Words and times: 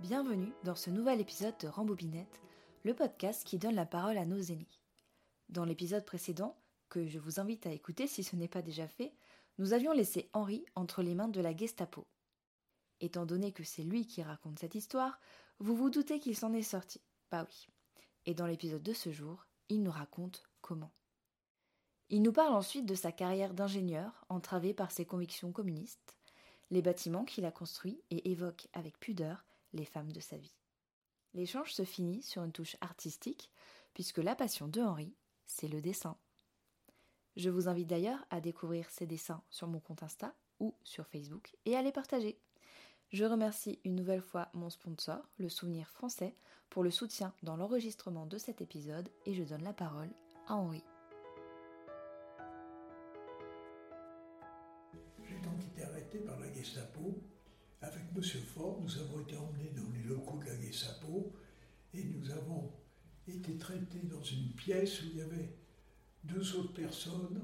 Bienvenue 0.00 0.52
dans 0.62 0.76
ce 0.76 0.90
nouvel 0.90 1.20
épisode 1.20 1.58
de 1.58 1.66
Rambobinette, 1.66 2.40
le 2.84 2.94
podcast 2.94 3.44
qui 3.44 3.58
donne 3.58 3.74
la 3.74 3.84
parole 3.84 4.16
à 4.16 4.24
nos 4.24 4.40
aînés. 4.40 4.68
Dans 5.48 5.64
l'épisode 5.64 6.04
précédent, 6.04 6.56
que 6.88 7.08
je 7.08 7.18
vous 7.18 7.40
invite 7.40 7.66
à 7.66 7.72
écouter 7.72 8.06
si 8.06 8.22
ce 8.22 8.36
n'est 8.36 8.46
pas 8.46 8.62
déjà 8.62 8.86
fait, 8.86 9.12
nous 9.58 9.72
avions 9.72 9.92
laissé 9.92 10.30
Henri 10.34 10.64
entre 10.76 11.02
les 11.02 11.16
mains 11.16 11.26
de 11.26 11.40
la 11.40 11.54
Gestapo. 11.54 12.06
Étant 13.00 13.26
donné 13.26 13.50
que 13.50 13.64
c'est 13.64 13.82
lui 13.82 14.06
qui 14.06 14.22
raconte 14.22 14.60
cette 14.60 14.76
histoire, 14.76 15.18
vous 15.58 15.74
vous 15.74 15.90
doutez 15.90 16.20
qu'il 16.20 16.36
s'en 16.36 16.52
est 16.52 16.62
sorti. 16.62 17.00
Bah 17.32 17.44
oui. 17.44 17.66
Et 18.24 18.34
dans 18.34 18.46
l'épisode 18.46 18.84
de 18.84 18.92
ce 18.92 19.10
jour, 19.10 19.46
il 19.68 19.82
nous 19.82 19.90
raconte 19.90 20.44
comment. 20.60 20.92
Il 22.08 22.22
nous 22.22 22.32
parle 22.32 22.54
ensuite 22.54 22.86
de 22.86 22.94
sa 22.94 23.10
carrière 23.10 23.52
d'ingénieur 23.52 24.24
entravée 24.28 24.74
par 24.74 24.92
ses 24.92 25.04
convictions 25.04 25.50
communistes, 25.50 26.14
les 26.70 26.82
bâtiments 26.82 27.24
qu'il 27.24 27.44
a 27.44 27.50
construits 27.50 28.00
et 28.10 28.30
évoque 28.30 28.68
avec 28.74 29.00
pudeur 29.00 29.44
les 29.72 29.84
femmes 29.84 30.12
de 30.12 30.20
sa 30.20 30.36
vie. 30.36 30.54
L'échange 31.34 31.72
se 31.72 31.84
finit 31.84 32.22
sur 32.22 32.42
une 32.42 32.52
touche 32.52 32.76
artistique, 32.80 33.50
puisque 33.94 34.18
la 34.18 34.34
passion 34.34 34.68
de 34.68 34.80
Henri, 34.80 35.14
c'est 35.46 35.68
le 35.68 35.80
dessin. 35.80 36.16
Je 37.36 37.50
vous 37.50 37.68
invite 37.68 37.88
d'ailleurs 37.88 38.24
à 38.30 38.40
découvrir 38.40 38.90
ses 38.90 39.06
dessins 39.06 39.42
sur 39.50 39.68
mon 39.68 39.80
compte 39.80 40.02
Insta 40.02 40.34
ou 40.60 40.74
sur 40.82 41.06
Facebook 41.06 41.54
et 41.66 41.76
à 41.76 41.82
les 41.82 41.92
partager. 41.92 42.40
Je 43.10 43.24
remercie 43.24 43.78
une 43.84 43.94
nouvelle 43.94 44.22
fois 44.22 44.48
mon 44.52 44.70
sponsor, 44.70 45.26
le 45.38 45.48
Souvenir 45.48 45.88
français, 45.90 46.34
pour 46.68 46.82
le 46.82 46.90
soutien 46.90 47.32
dans 47.42 47.56
l'enregistrement 47.56 48.26
de 48.26 48.36
cet 48.36 48.60
épisode 48.60 49.08
et 49.24 49.34
je 49.34 49.44
donne 49.44 49.62
la 49.62 49.72
parole 49.72 50.10
à 50.46 50.56
Henri. 50.56 50.84
J'ai 55.22 55.38
donc 55.40 55.62
été 55.64 55.82
arrêté 55.82 56.18
par 56.18 56.38
la 56.38 56.52
Gestapo. 56.52 57.14
Avec 57.80 58.02
M. 58.16 58.22
Ford, 58.22 58.80
nous 58.82 58.98
avons 58.98 59.20
été 59.20 59.36
emmenés 59.36 59.72
dans 59.76 59.88
les 59.92 60.02
locaux 60.02 60.38
de 60.38 60.46
la 60.46 60.60
Gestapo 60.60 61.32
et 61.94 62.02
nous 62.04 62.30
avons 62.30 62.72
été 63.28 63.56
traités 63.56 64.02
dans 64.10 64.22
une 64.22 64.48
pièce 64.52 65.02
où 65.02 65.06
il 65.12 65.18
y 65.18 65.22
avait 65.22 65.54
deux 66.24 66.56
autres 66.56 66.72
personnes, 66.72 67.40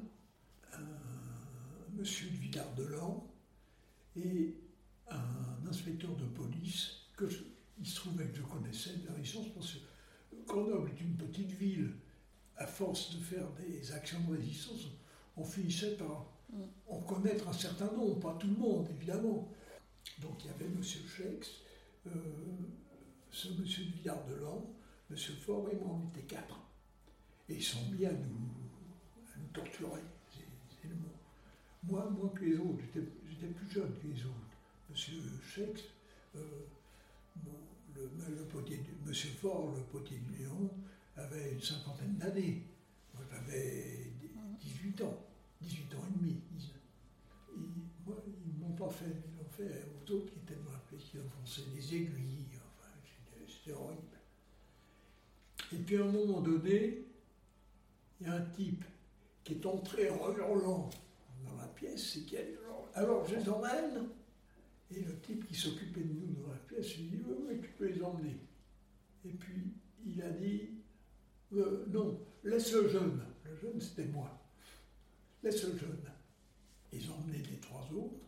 un 0.73 1.93
monsieur 1.93 2.29
de 2.31 2.37
Villard-de-Lans 2.37 3.33
et 4.17 4.57
un 5.09 5.67
inspecteur 5.69 6.17
de 6.17 6.25
police 6.25 7.11
que 7.17 7.27
il 7.79 7.87
se 7.87 7.97
trouvait 7.97 8.27
que 8.27 8.37
je 8.37 8.43
connaissais 8.43 8.97
de 8.99 9.07
la 9.09 9.15
résistance 9.15 9.49
parce 9.55 9.75
que 9.75 9.79
Grenoble 10.47 10.91
est 10.91 11.01
une 11.01 11.17
petite 11.17 11.53
ville. 11.53 11.93
À 12.57 12.67
force 12.69 13.17
de 13.17 13.21
faire 13.21 13.51
des 13.55 13.91
actions 13.91 14.21
de 14.29 14.37
résistance, 14.37 14.87
on 15.37 15.45
finissait 15.45 15.97
par 15.97 16.27
en 16.89 17.01
connaître 17.01 17.49
un 17.49 17.53
certain 17.53 17.91
nombre, 17.93 18.21
pas 18.21 18.37
tout 18.39 18.47
le 18.47 18.57
monde 18.57 18.89
évidemment. 18.91 19.49
Donc 20.21 20.45
il 20.45 20.47
y 20.47 20.51
avait 20.51 20.67
M. 20.67 20.83
Schex, 20.83 21.63
euh, 22.07 22.11
ce 23.31 23.49
M. 23.49 23.57
de 23.57 23.63
Villard-de-Lans, 23.65 24.75
M. 25.11 25.17
Fort 25.17 25.69
et 25.71 25.77
moi, 25.77 26.01
on 26.01 26.09
était 26.09 26.27
quatre. 26.27 26.59
Et 27.49 27.57
ils 27.57 27.63
sont 27.63 27.91
mis 27.91 28.07
à 28.07 28.13
nous, 28.13 28.55
torturer, 29.53 30.01
c'est 30.31 30.89
le 30.89 30.95
mot. 30.95 31.15
Moi, 31.85 32.09
moins 32.11 32.31
que 32.31 32.45
les 32.45 32.57
autres, 32.57 32.83
j'étais 32.93 33.47
plus 33.47 33.71
jeune 33.71 33.93
que 34.01 34.07
les 34.07 34.25
autres. 34.25 34.35
Monsieur 34.91 35.21
Schex, 35.47 35.83
euh, 36.37 36.41
le, 37.95 38.45
potier, 38.47 38.81
Monsieur 39.05 39.31
Fort, 39.31 39.73
le 39.75 39.83
potier 39.83 40.19
du 40.19 40.39
Léon, 40.39 40.71
avait 41.17 41.53
une 41.53 41.61
cinquantaine 41.61 42.17
d'années. 42.17 42.63
Moi, 43.15 43.25
j'avais 43.31 44.13
18 44.61 45.03
ans, 45.03 45.27
18 45.61 45.95
ans 45.95 46.05
et 46.09 46.19
demi. 46.19 46.41
Ils, 46.57 46.71
moi, 48.07 48.17
ils 48.47 48.59
m'ont 48.59 48.73
pas 48.73 48.89
fait, 48.89 49.15
fait 49.57 49.85
qui 50.07 50.17
étaient 50.17 50.61
pièce, 50.89 51.05
qui 51.11 51.19
enfonçaient 51.19 51.71
des 51.75 51.97
aiguilles, 51.97 52.47
enfin, 52.57 52.91
c'était 53.49 53.77
horrible. 53.77 54.01
Et 55.73 55.77
puis 55.77 55.97
à 55.97 56.05
un 56.05 56.11
moment 56.11 56.41
donné, 56.41 57.05
il 58.21 58.27
y 58.27 58.31
a 58.31 58.35
un 58.35 58.45
type 58.47 58.85
qui 59.43 59.55
est 59.55 59.67
entré 59.67 60.11
en 60.11 60.33
hurlant 60.33 60.91
dans 61.45 61.57
la 61.57 61.67
pièce 61.69 62.17
et 62.17 62.23
qui 62.23 62.37
a 62.37 62.43
dit 62.43 62.57
Alors 62.95 63.27
je 63.27 63.37
les 63.37 63.49
emmène 63.49 64.09
Et 64.91 65.01
le 65.01 65.19
type 65.21 65.47
qui 65.47 65.55
s'occupait 65.55 66.01
de 66.01 66.13
nous 66.13 66.43
dans 66.43 66.53
la 66.53 66.59
pièce, 66.59 66.99
il 66.99 67.11
dit 67.11 67.23
Oui, 67.27 67.37
oui, 67.49 67.61
tu 67.61 67.69
peux 67.71 67.89
les 67.89 68.03
emmener. 68.03 68.37
Et 69.25 69.33
puis 69.33 69.75
il 70.07 70.23
a 70.23 70.31
dit 70.31 70.71
euh, 71.55 71.87
Non, 71.89 72.21
laisse 72.45 72.73
le 72.73 72.89
jeune. 72.89 73.21
Le 73.45 73.57
jeune, 73.57 73.81
c'était 73.81 74.07
moi. 74.07 74.31
Laisse 75.43 75.65
le 75.65 75.77
jeune. 75.77 76.01
Ils 76.93 77.11
ont 77.11 77.15
emmené 77.17 77.39
les 77.39 77.59
trois 77.59 77.87
autres. 77.93 78.25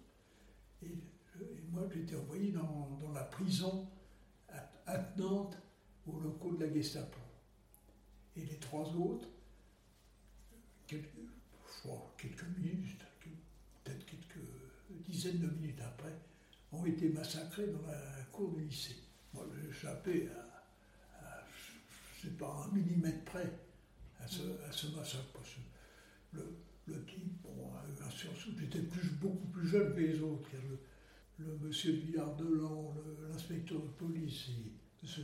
Moi, 1.70 1.82
j'ai 1.92 2.00
été 2.00 2.16
envoyé 2.16 2.52
dans, 2.52 3.12
la 3.12 3.24
prison 3.24 3.88
à, 4.48 4.68
à 4.86 4.98
Nantes, 5.16 5.56
au 6.06 6.20
locaux 6.20 6.54
de 6.54 6.64
la 6.64 6.72
Gestapo. 6.72 7.18
Et 8.36 8.44
les 8.44 8.56
trois 8.58 8.88
autres, 8.94 9.28
quelques, 10.86 11.06
minutes, 12.58 13.04
peut-être 13.84 14.04
quelques 14.06 14.44
dizaines 15.06 15.38
de 15.38 15.48
minutes 15.48 15.80
après, 15.80 16.14
ont 16.72 16.84
été 16.84 17.08
massacrés 17.08 17.68
dans 17.68 17.86
la 17.86 18.24
cour 18.32 18.52
du 18.52 18.64
lycée. 18.64 18.96
Moi, 19.32 19.44
j'ai 19.54 19.70
échappé 19.70 20.28
à, 20.28 21.24
à 21.24 21.44
sais 22.22 22.34
pas, 22.34 22.66
un 22.66 22.74
millimètre 22.74 23.24
près 23.24 23.50
à 24.20 24.26
ce, 24.28 24.86
massacre. 24.88 25.40
Le, 26.32 27.04
type, 27.04 27.42
bon, 27.42 27.72
a 27.74 27.84
eu 27.88 28.06
un 28.06 28.10
sursaut. 28.10 28.50
J'étais 28.58 28.80
plus, 28.80 29.10
beaucoup 29.12 29.46
plus 29.48 29.66
jeune 29.66 29.94
que 29.94 30.00
les 30.00 30.20
autres. 30.20 30.48
Le 31.38 31.58
monsieur 31.58 31.92
Villard-de-Lan, 31.92 32.94
l'inspecteur 33.30 33.80
de 33.80 33.88
police 33.88 34.48
et 35.02 35.06
ce 35.06 35.20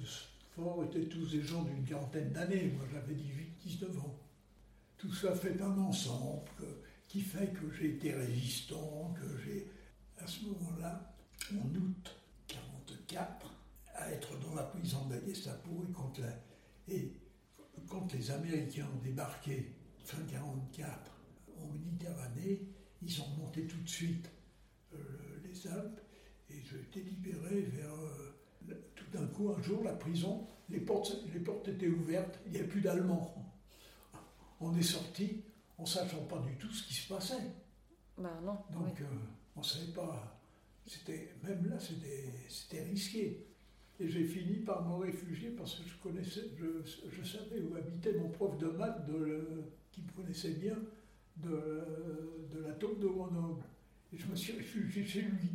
Fort 0.54 0.84
étaient 0.84 1.06
tous 1.06 1.30
des 1.30 1.42
gens 1.42 1.62
d'une 1.62 1.84
quarantaine 1.84 2.30
d'années. 2.32 2.72
Moi, 2.76 2.84
j'avais 2.92 3.14
18-19 3.14 3.98
ans. 4.00 4.18
Tout 4.98 5.12
ça 5.12 5.34
fait 5.34 5.60
un 5.60 5.78
ensemble 5.78 6.50
qui 7.08 7.22
fait 7.22 7.52
que 7.52 7.70
j'ai 7.70 7.94
été 7.94 8.12
résistant, 8.12 9.14
que 9.18 9.38
j'ai, 9.38 9.66
à 10.18 10.26
ce 10.26 10.44
moment-là, 10.44 11.14
en 11.54 11.74
août 11.74 12.16
44, 12.48 13.54
à 13.94 14.12
être 14.12 14.38
dans 14.40 14.54
la 14.54 14.64
prison 14.64 15.06
de 15.06 15.14
la 15.14 15.20
et 15.20 15.92
quand, 15.94 16.18
la, 16.18 16.94
et 16.94 17.12
quand 17.88 18.12
les 18.12 18.30
Américains 18.30 18.88
ont 18.94 19.02
débarqué 19.02 19.72
fin 20.04 20.22
44 20.30 20.92
en 21.58 21.66
Méditerranée, 21.72 22.60
ils 23.00 23.22
ont 23.22 23.28
monté 23.38 23.66
tout 23.66 23.80
de 23.80 23.88
suite 23.88 24.30
euh, 24.94 24.98
les 25.44 25.66
Alpes 25.66 26.01
et 26.52 26.62
j'ai 26.64 26.80
été 26.80 27.00
libéré 27.00 27.62
vers 27.62 27.92
euh, 27.94 28.74
tout 28.94 29.04
d'un 29.12 29.26
coup, 29.26 29.50
un 29.50 29.60
jour, 29.62 29.82
la 29.84 29.94
prison, 29.94 30.46
les 30.68 30.80
portes, 30.80 31.16
les 31.32 31.40
portes 31.40 31.68
étaient 31.68 31.88
ouvertes, 31.88 32.38
il 32.46 32.52
n'y 32.52 32.58
avait 32.58 32.68
plus 32.68 32.80
d'Allemands. 32.80 33.34
On 34.60 34.74
est 34.76 34.82
sorti 34.82 35.42
en 35.78 35.82
ne 35.82 35.88
sachant 35.88 36.24
pas 36.24 36.38
du 36.40 36.54
tout 36.56 36.70
ce 36.70 36.86
qui 36.86 36.94
se 36.94 37.08
passait. 37.12 37.50
Bah 38.18 38.38
non. 38.44 38.58
Donc, 38.72 38.94
oui. 38.98 39.02
euh, 39.02 39.16
on 39.56 39.60
ne 39.60 39.64
savait 39.64 39.92
pas. 39.92 40.40
C'était, 40.86 41.34
même 41.42 41.66
là, 41.68 41.78
c'était 41.78 42.82
risqué. 42.84 43.46
Et 44.00 44.08
j'ai 44.08 44.24
fini 44.24 44.56
par 44.56 44.84
me 44.88 44.96
réfugier 44.96 45.50
parce 45.50 45.76
que 45.76 45.88
je 45.88 45.96
connaissais, 46.02 46.42
je, 46.58 47.10
je 47.10 47.22
savais 47.24 47.60
où 47.60 47.76
habitait 47.76 48.14
mon 48.14 48.30
prof 48.30 48.58
de 48.58 48.66
maths 48.66 49.06
de, 49.06 49.62
qui 49.92 50.02
me 50.02 50.10
connaissait 50.10 50.54
bien 50.54 50.76
de, 51.36 52.48
de 52.50 52.60
la 52.66 52.72
taupe 52.72 52.98
de 53.00 53.06
Grenoble. 53.06 53.62
Et 54.12 54.18
je 54.18 54.26
me 54.26 54.34
suis 54.34 54.54
réfugié 54.54 55.04
chez 55.04 55.22
lui 55.22 55.50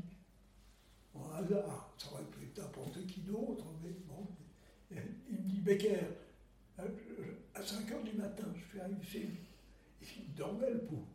en 1.17 1.35
hasard, 1.35 1.93
ça 1.97 2.11
aurait 2.11 2.23
pu 2.25 2.43
être 2.45 2.57
n'importe 2.59 3.05
qui 3.07 3.21
d'autre, 3.21 3.65
mais 3.83 3.95
bon. 4.07 4.27
Il 5.29 5.37
me 5.37 5.49
dit, 5.49 5.59
Becker, 5.59 5.99
à 6.77 7.61
5 7.61 7.91
heures 7.91 8.03
du 8.03 8.13
matin, 8.13 8.45
je 8.55 8.63
suis 8.69 8.79
arrivé 8.79 9.03
chez 9.03 9.19
lui. 9.19 9.39
Il 10.19 10.33
dormait 10.35 10.71
le 10.71 10.79
pot. 10.79 11.05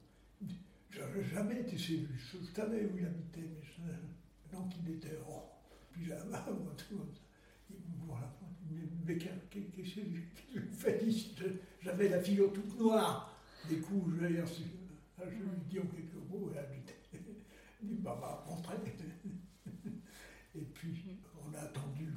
Je 0.90 1.00
n'avais 1.00 1.24
jamais 1.24 1.60
été 1.60 1.78
chez 1.78 1.96
lui, 1.98 2.18
je 2.18 2.36
savais 2.54 2.84
où 2.84 2.98
il 2.98 3.06
habitait, 3.06 3.40
mais 3.40 3.62
je, 3.62 4.54
donc 4.54 4.70
il 4.84 4.94
était 4.94 5.18
en 5.26 5.50
pyjama 5.90 6.44
ou 6.50 6.64
comme 6.64 6.76
ça. 6.76 6.84
Il 7.70 7.76
me 7.76 8.06
voit 8.06 8.20
la 8.20 8.30
il 8.70 8.76
me 8.76 8.86
dit, 8.86 9.02
Becker, 9.04 9.30
qu'est-ce 9.50 9.94
que 9.94 10.00
tu 10.52 10.60
fais 10.72 11.00
J'avais 11.80 12.08
la 12.08 12.20
figure 12.20 12.52
toute 12.52 12.78
noire. 12.78 13.38
Des 13.68 13.78
coups, 13.78 14.14
je, 14.14 14.26
je, 14.26 14.26
lui 14.26 15.48
dis 15.68 15.78
en 15.78 15.86
quelques 15.86 16.30
mots, 16.30 16.50
et 16.52 16.58
elle 16.58 17.20
il 17.82 17.88
dit, 17.88 17.94
bah, 18.02 18.18
bah, 18.20 18.44
rentrez. 18.46 18.76
Et 20.54 20.60
puis, 20.74 21.18
on 21.46 21.51
a 21.51 21.51
attendu 21.62 22.12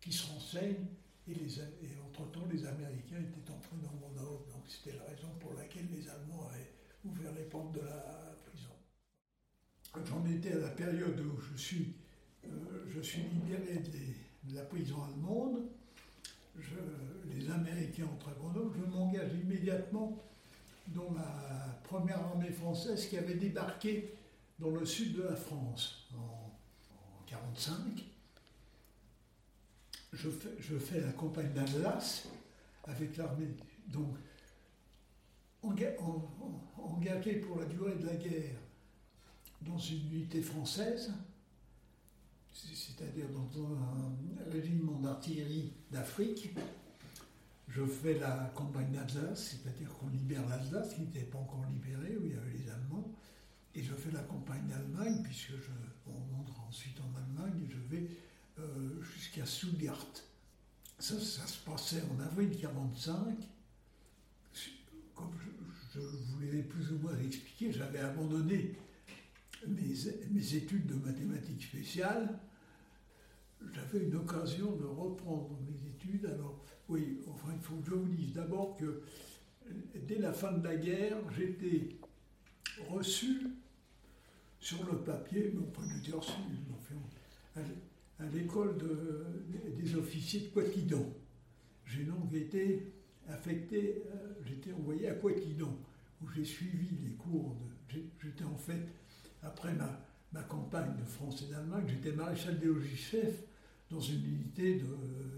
qu'ils 0.00 0.12
se 0.12 0.32
renseignent, 0.32 0.86
et, 1.28 1.32
et 1.32 1.98
entre-temps, 2.04 2.46
les 2.50 2.66
Américains 2.66 3.20
étaient 3.20 3.50
entrés 3.50 3.76
dans 3.82 3.92
mon. 3.92 4.12
Donc, 4.22 4.64
c'était 4.68 4.96
la 4.96 5.04
raison 5.04 5.28
pour 5.40 5.54
laquelle 5.54 5.86
les 5.90 6.08
Allemands 6.08 6.48
avaient 6.48 6.70
ouvert 7.04 7.32
les 7.32 7.44
portes 7.44 7.72
de 7.72 7.80
la 7.80 8.34
prison. 8.46 8.70
J'en 10.04 10.24
étais 10.26 10.52
à 10.52 10.58
la 10.58 10.70
période 10.70 11.18
où 11.20 11.40
je 11.40 11.56
suis, 11.56 11.94
euh, 12.44 13.02
libéré 13.32 13.78
de, 13.78 14.54
la 14.54 14.62
prison 14.62 14.96
allemande. 15.04 15.62
Les 17.34 17.50
Américains 17.50 18.04
entrent 18.04 18.30
à 18.30 18.34
Grenoble. 18.34 18.76
Je 18.78 18.84
m'engage 18.84 19.32
immédiatement 19.34 20.22
dans 20.88 21.12
la 21.14 21.80
première 21.84 22.18
armée 22.18 22.50
française 22.50 23.06
qui 23.08 23.16
avait 23.16 23.34
débarqué 23.34 24.14
dans 24.58 24.70
le 24.70 24.84
sud 24.84 25.16
de 25.16 25.22
la 25.22 25.36
France 25.36 26.08
en 26.14 26.52
1945. 27.26 28.04
Je 30.12 30.78
fais, 30.78 31.00
la 31.00 31.12
campagne 31.12 31.52
d'Alsace 31.52 32.28
avec 32.84 33.16
l'armée. 33.16 33.48
Donc, 33.88 34.16
engagé 35.62 37.36
pour 37.36 37.58
la 37.58 37.66
durée 37.66 37.94
de 37.96 38.06
la 38.06 38.16
guerre 38.16 38.58
dans 39.62 39.78
une 39.78 40.12
unité 40.12 40.42
française, 40.42 41.12
c'est-à-dire 42.52 43.26
dans 43.28 43.62
un 43.62 44.50
régiment 44.50 44.98
d'artillerie 45.00 45.72
d'Afrique, 45.90 46.54
je 47.68 47.84
fais 47.86 48.18
la 48.18 48.52
campagne 48.54 48.90
d'Alsace, 48.90 49.56
c'est-à-dire 49.56 49.88
qu'on 49.96 50.08
libère 50.08 50.46
l'Alsace, 50.48 50.94
qui 50.94 51.02
n'était 51.02 51.20
pas 51.20 51.38
encore 51.38 51.64
libérée, 51.72 52.16
où 52.16 52.26
il 52.26 52.32
y 52.32 52.36
avait 52.36 52.52
les 52.52 52.68
Allemands, 52.68 53.10
et 53.74 53.82
je 53.82 53.94
fais 53.94 54.10
la 54.10 54.22
campagne 54.22 54.66
d'Allemagne, 54.66 55.22
puisque 55.22 55.52
je, 55.52 55.70
on 56.06 56.36
monte 56.36 56.50
ensuite 56.68 56.98
en 57.00 57.16
Allemagne, 57.16 57.62
et 57.64 57.70
je 57.70 57.96
vais 57.96 58.06
euh, 58.58 59.02
jusqu'à 59.02 59.46
Stuttgart. 59.46 60.06
Ça, 60.98 61.18
ça 61.18 61.46
se 61.46 61.58
passait 61.64 62.02
en 62.14 62.20
avril 62.20 62.48
1945. 62.48 63.36
Comme 65.14 65.32
je, 65.94 66.00
vous 66.00 66.40
l'ai 66.40 66.62
plus 66.62 66.92
ou 66.92 66.98
moins 66.98 67.18
expliqué, 67.18 67.72
j'avais 67.72 68.00
abandonné 68.00 68.76
mes, 69.66 69.94
mes, 70.30 70.54
études 70.54 70.86
de 70.86 70.94
mathématiques 70.94 71.62
spéciales. 71.62 72.38
J'avais 73.74 74.06
une 74.06 74.16
occasion 74.16 74.76
de 74.76 74.84
reprendre 74.84 75.58
mes 75.66 75.88
études. 75.88 76.26
Alors, 76.26 76.64
oui, 76.88 77.20
enfin, 77.28 77.48
il 77.54 77.62
faut 77.62 77.76
que 77.76 77.90
je 77.90 77.94
vous 77.94 78.08
dise 78.08 78.32
d'abord 78.34 78.76
que 78.76 79.02
dès 79.94 80.18
la 80.18 80.32
fin 80.32 80.52
de 80.52 80.66
la 80.66 80.76
guerre, 80.76 81.16
j'étais 81.36 81.96
reçu 82.88 83.46
sur 84.60 84.84
le 84.84 84.98
papier, 84.98 85.52
mais 85.54 85.66
enfin, 85.68 85.88
j'étais 85.94 86.16
reçu, 86.16 86.32
à, 88.22 88.34
l'école 88.34 88.76
des 89.76 89.96
officiers 89.96 90.40
de 90.40 90.46
Poitidon. 90.48 91.12
J'ai 91.84 92.04
donc 92.04 92.32
été 92.32 92.92
affecté, 93.28 94.02
euh, 94.06 94.34
j'étais 94.44 94.72
envoyé 94.72 95.08
à 95.08 95.14
Poitidon, 95.14 95.76
où 96.22 96.28
j'ai 96.34 96.44
suivi 96.44 96.88
les 97.02 97.10
cours 97.12 97.56
de. 97.56 98.02
J'étais 98.22 98.44
en 98.44 98.56
fait, 98.56 98.88
après 99.42 99.74
ma, 99.74 100.42
campagne 100.44 100.96
de 100.96 101.04
France 101.04 101.42
et 101.42 101.52
d'Allemagne, 101.52 101.84
j'étais 101.86 102.12
maréchal 102.12 102.58
des 102.58 102.66
logis 102.66 102.96
chef 102.96 103.42
dans 103.90 104.00
une 104.00 104.24
unité 104.24 104.80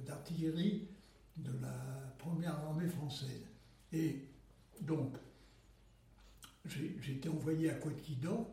d'artillerie 0.07 0.87
de, 1.37 1.51
la 1.61 2.15
première 2.19 2.55
armée 2.55 2.89
française. 2.89 3.45
Et 3.93 4.29
donc, 4.81 5.17
j'ai 6.65 7.13
été 7.13 7.29
envoyé 7.29 7.71
à 7.71 7.75
Quatquidan, 7.75 8.49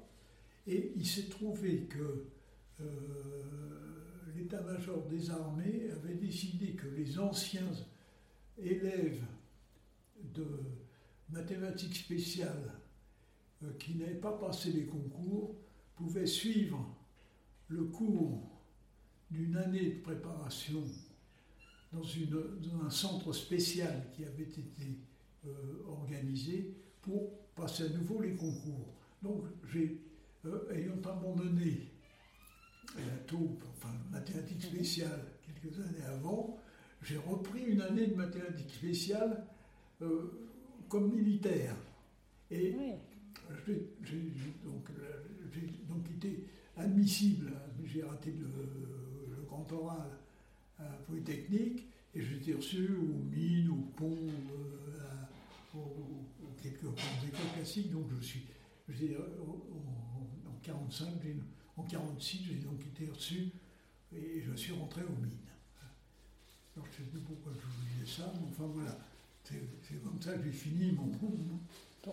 et 0.66 0.94
il 0.96 1.06
s'est 1.06 1.30
trouvé 1.30 1.84
que 1.84 2.26
euh, 2.82 3.91
l'état-major 4.36 5.06
des 5.08 5.30
armées 5.30 5.90
avait 5.92 6.16
décidé 6.16 6.74
que 6.74 6.88
les 6.88 7.20
anciens 7.20 7.72
élèves 8.58 9.24
de 10.34 10.46
mathématiques 11.30 11.96
spéciales 11.96 12.74
euh, 13.64 13.72
qui 13.80 13.96
n'avaient 13.96 14.16
pas 14.16 14.34
passé 14.34 14.72
les 14.72 14.86
concours 14.86 15.56
pouvaient 15.96 16.26
suivre 16.26 16.96
le 17.68 17.86
cours 17.86 18.50
d'une 19.30 19.56
année 19.56 19.92
de 19.92 20.02
préparation 20.02 20.84
dans, 21.94 22.04
un 22.86 22.90
centre 22.90 23.34
spécial 23.34 24.08
qui 24.16 24.26
avait 24.26 24.44
été 24.44 24.98
euh, 25.46 25.50
organisé 25.88 26.74
pour 27.02 27.32
passer 27.56 27.84
à 27.84 27.90
nouveau 27.90 28.22
les 28.22 28.36
concours. 28.36 28.94
Donc, 29.22 29.44
j'ai, 29.72 30.02
euh, 30.46 30.70
ayant 30.74 31.02
abandonné 31.04 31.92
la 33.00 33.18
taupe, 33.26 33.64
enfin 33.78 33.94
mathématiques 34.12 34.64
spéciales, 34.64 35.26
quelques 35.46 35.80
années 35.80 36.06
avant, 36.06 36.60
j'ai 37.04 37.18
repris 37.18 37.64
une 37.64 37.82
année 37.82 38.08
de 38.08 38.16
mathématiques 38.16 38.72
spéciales 38.72 39.44
euh, 40.02 40.32
comme 40.90 41.12
militaire. 41.14 41.76
Et 42.50 42.76
j'ai, 43.66 43.88
donc, 44.66 44.90
donc 45.90 46.10
été 46.16 46.44
admissible, 46.78 47.52
j'ai 47.86 48.04
raté 48.04 48.32
le, 48.32 49.44
grand 49.46 49.70
oral 49.74 50.10
à 50.80 50.84
Polytechnique, 51.08 51.88
et 52.14 52.22
j'étais 52.22 52.54
reçu 52.54 52.90
aux 52.96 53.36
mines, 53.36 53.70
aux 53.70 53.92
ponts, 53.96 54.28
euh, 55.76 55.78
aux, 55.78 56.54
quelques 56.62 56.84
écoles 56.84 57.52
classiques, 57.56 57.92
donc 57.92 58.06
je 58.18 58.26
suis, 58.26 58.44
en 58.90 60.60
45, 60.62 61.08
en 61.78 61.84
46, 61.84 62.40
j'ai 62.48 62.56
donc 62.56 62.80
été 62.82 63.10
reçu, 63.12 63.52
et 64.14 64.42
je 64.42 64.56
suis 64.56 64.74
rentré 64.74 65.02
aux 65.04 65.22
mines. 65.22 65.38
Alors 66.76 66.88
je 66.88 67.02
ne 67.02 67.06
sais 67.06 67.12
plus 67.12 67.20
pourquoi 67.22 67.52
je 67.54 67.60
vous 67.60 68.06
disais 68.06 68.22
ça, 68.22 68.34
mais 68.36 68.48
enfin 68.50 68.70
voilà, 68.74 68.98
c'est 69.44 70.02
comme 70.04 70.22
ça 70.22 70.34
que 70.34 70.44
j'ai 70.44 70.52
fini 70.52 70.92
mon, 70.92 71.12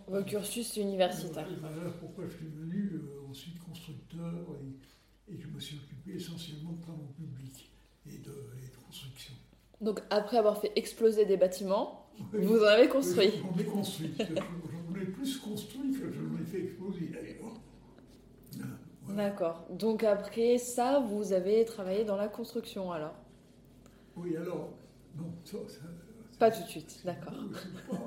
mon 0.08 0.22
cursus 0.24 0.76
universitaire. 0.76 1.46
Voilà 1.60 1.90
pourquoi 2.00 2.24
je 2.26 2.36
suis 2.36 2.46
devenu 2.46 2.92
euh, 2.94 3.30
ensuite 3.30 3.58
constructeur 3.60 4.34
et, 4.60 5.32
et, 5.32 5.40
je 5.40 5.48
me 5.48 5.60
suis 5.60 5.76
occupé 5.76 6.16
essentiellement 6.16 6.72
de 6.72 6.82
travaux 6.82 7.08
publics 7.16 7.70
et 8.06 8.18
de, 8.18 8.32
construction. 8.86 9.34
Donc 9.82 10.00
après 10.08 10.38
avoir 10.38 10.60
fait 10.60 10.72
exploser 10.76 11.26
des 11.26 11.36
bâtiments, 11.36 12.06
vous 12.32 12.60
en 12.60 12.66
avez 12.66 12.88
construit 12.88 13.30
J'en 13.42 13.60
ai 13.60 13.64
construit. 13.64 14.10
J'en 14.18 15.00
ai 15.00 15.04
plus 15.04 15.36
construit 15.36 15.92
que 15.92 16.10
je 16.10 16.38
l'ai 16.38 16.44
fait 16.46 16.62
exploser. 16.64 17.12
D'accord. 19.18 19.66
Donc 19.68 20.04
après 20.04 20.58
ça, 20.58 21.00
vous 21.00 21.32
avez 21.32 21.64
travaillé 21.64 22.04
dans 22.04 22.14
la 22.14 22.28
construction 22.28 22.92
alors 22.92 23.16
Oui, 24.16 24.36
alors, 24.36 24.70
non, 25.16 25.34
ça, 25.44 25.58
pas 26.38 26.52
tout 26.52 26.62
de 26.62 26.68
suite, 26.68 27.00
d'accord. 27.04 27.34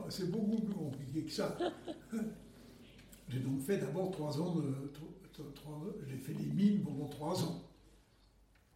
C'est 0.07 0.31
beaucoup 0.31 0.61
plus 0.61 0.73
compliqué 0.73 1.25
que 1.25 1.31
ça. 1.31 1.57
J'ai 3.27 3.39
donc 3.39 3.59
fait 3.59 3.77
d'abord 3.77 4.09
trois 4.11 4.39
ans 4.39 4.55
de. 4.55 4.73
J'ai 6.07 6.17
fait 6.17 6.33
les 6.33 6.45
mines 6.45 6.81
pendant 6.81 7.09
trois 7.09 7.43
ans. 7.43 7.61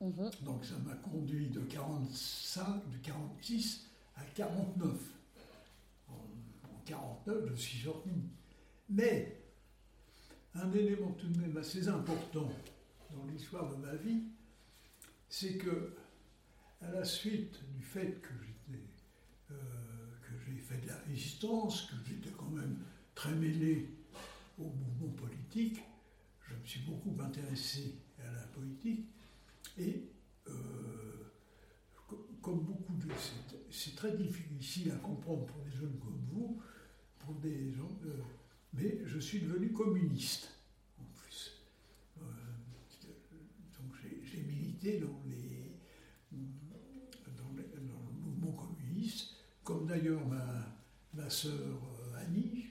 Mhm. 0.01 0.29
Donc 0.41 0.65
ça 0.65 0.75
m'a 0.85 0.95
conduit 0.95 1.47
de 1.47 1.61
45, 1.61 2.65
de 2.91 2.97
46 3.01 3.89
à 4.17 4.23
49. 4.35 4.91
En, 6.09 6.13
en 6.13 6.81
49, 6.83 7.45
je 7.51 7.55
suis 7.55 7.83
sorti. 7.85 8.09
Mais 8.89 9.44
un 10.55 10.71
élément 10.71 11.11
tout 11.11 11.27
de 11.27 11.39
même 11.39 11.57
assez 11.57 11.87
important 11.87 12.51
dans 13.11 13.25
l'histoire 13.25 13.69
de 13.69 13.75
ma 13.75 13.95
vie, 13.95 14.23
c'est 15.29 15.57
que, 15.57 15.93
à 16.81 16.91
la 16.91 17.03
suite 17.03 17.59
du 17.73 17.83
fait 17.83 18.21
euh, 19.51 19.53
que 20.21 20.31
j'ai 20.45 20.57
fait 20.57 20.77
de 20.81 20.87
la 20.87 20.97
résistance, 21.07 21.83
que 21.83 21.95
j'étais 22.07 22.31
quand 22.31 22.49
même 22.49 22.77
très 23.13 23.33
mêlé 23.33 23.89
au 24.57 24.63
mouvement 24.63 25.13
politique, 25.15 25.79
je 26.47 26.53
me 26.55 26.65
suis 26.65 26.81
beaucoup 26.81 27.15
intéressé 27.21 27.95
à 28.19 28.31
la 28.31 28.47
politique, 28.47 29.07
et 29.77 30.03
euh, 30.47 30.53
comme 32.41 32.61
beaucoup 32.61 32.93
de... 32.93 33.11
C'est 33.71 33.95
très 33.95 34.15
difficile 34.15 34.91
à 34.91 34.95
comprendre 34.95 35.45
pour 35.47 35.61
des 35.63 35.71
jeunes 35.71 35.97
comme 35.99 36.21
vous, 36.31 36.61
pour 37.19 37.35
des 37.35 37.73
gens... 37.73 37.99
Euh, 38.05 38.21
mais 38.75 38.99
je 39.05 39.19
suis 39.19 39.41
devenu 39.41 39.71
communiste, 39.71 40.49
en 40.99 41.05
plus. 41.15 41.63
Euh, 42.17 42.23
donc 43.79 43.93
j'ai 44.23 44.41
milité 44.43 44.99
dans, 44.99 45.21
le 46.31 48.21
mouvement 48.21 48.51
communiste, 48.53 49.35
comme 49.63 49.87
d'ailleurs 49.87 50.21
ma, 50.27 51.29
sœur 51.29 51.81
Annie, 52.17 52.67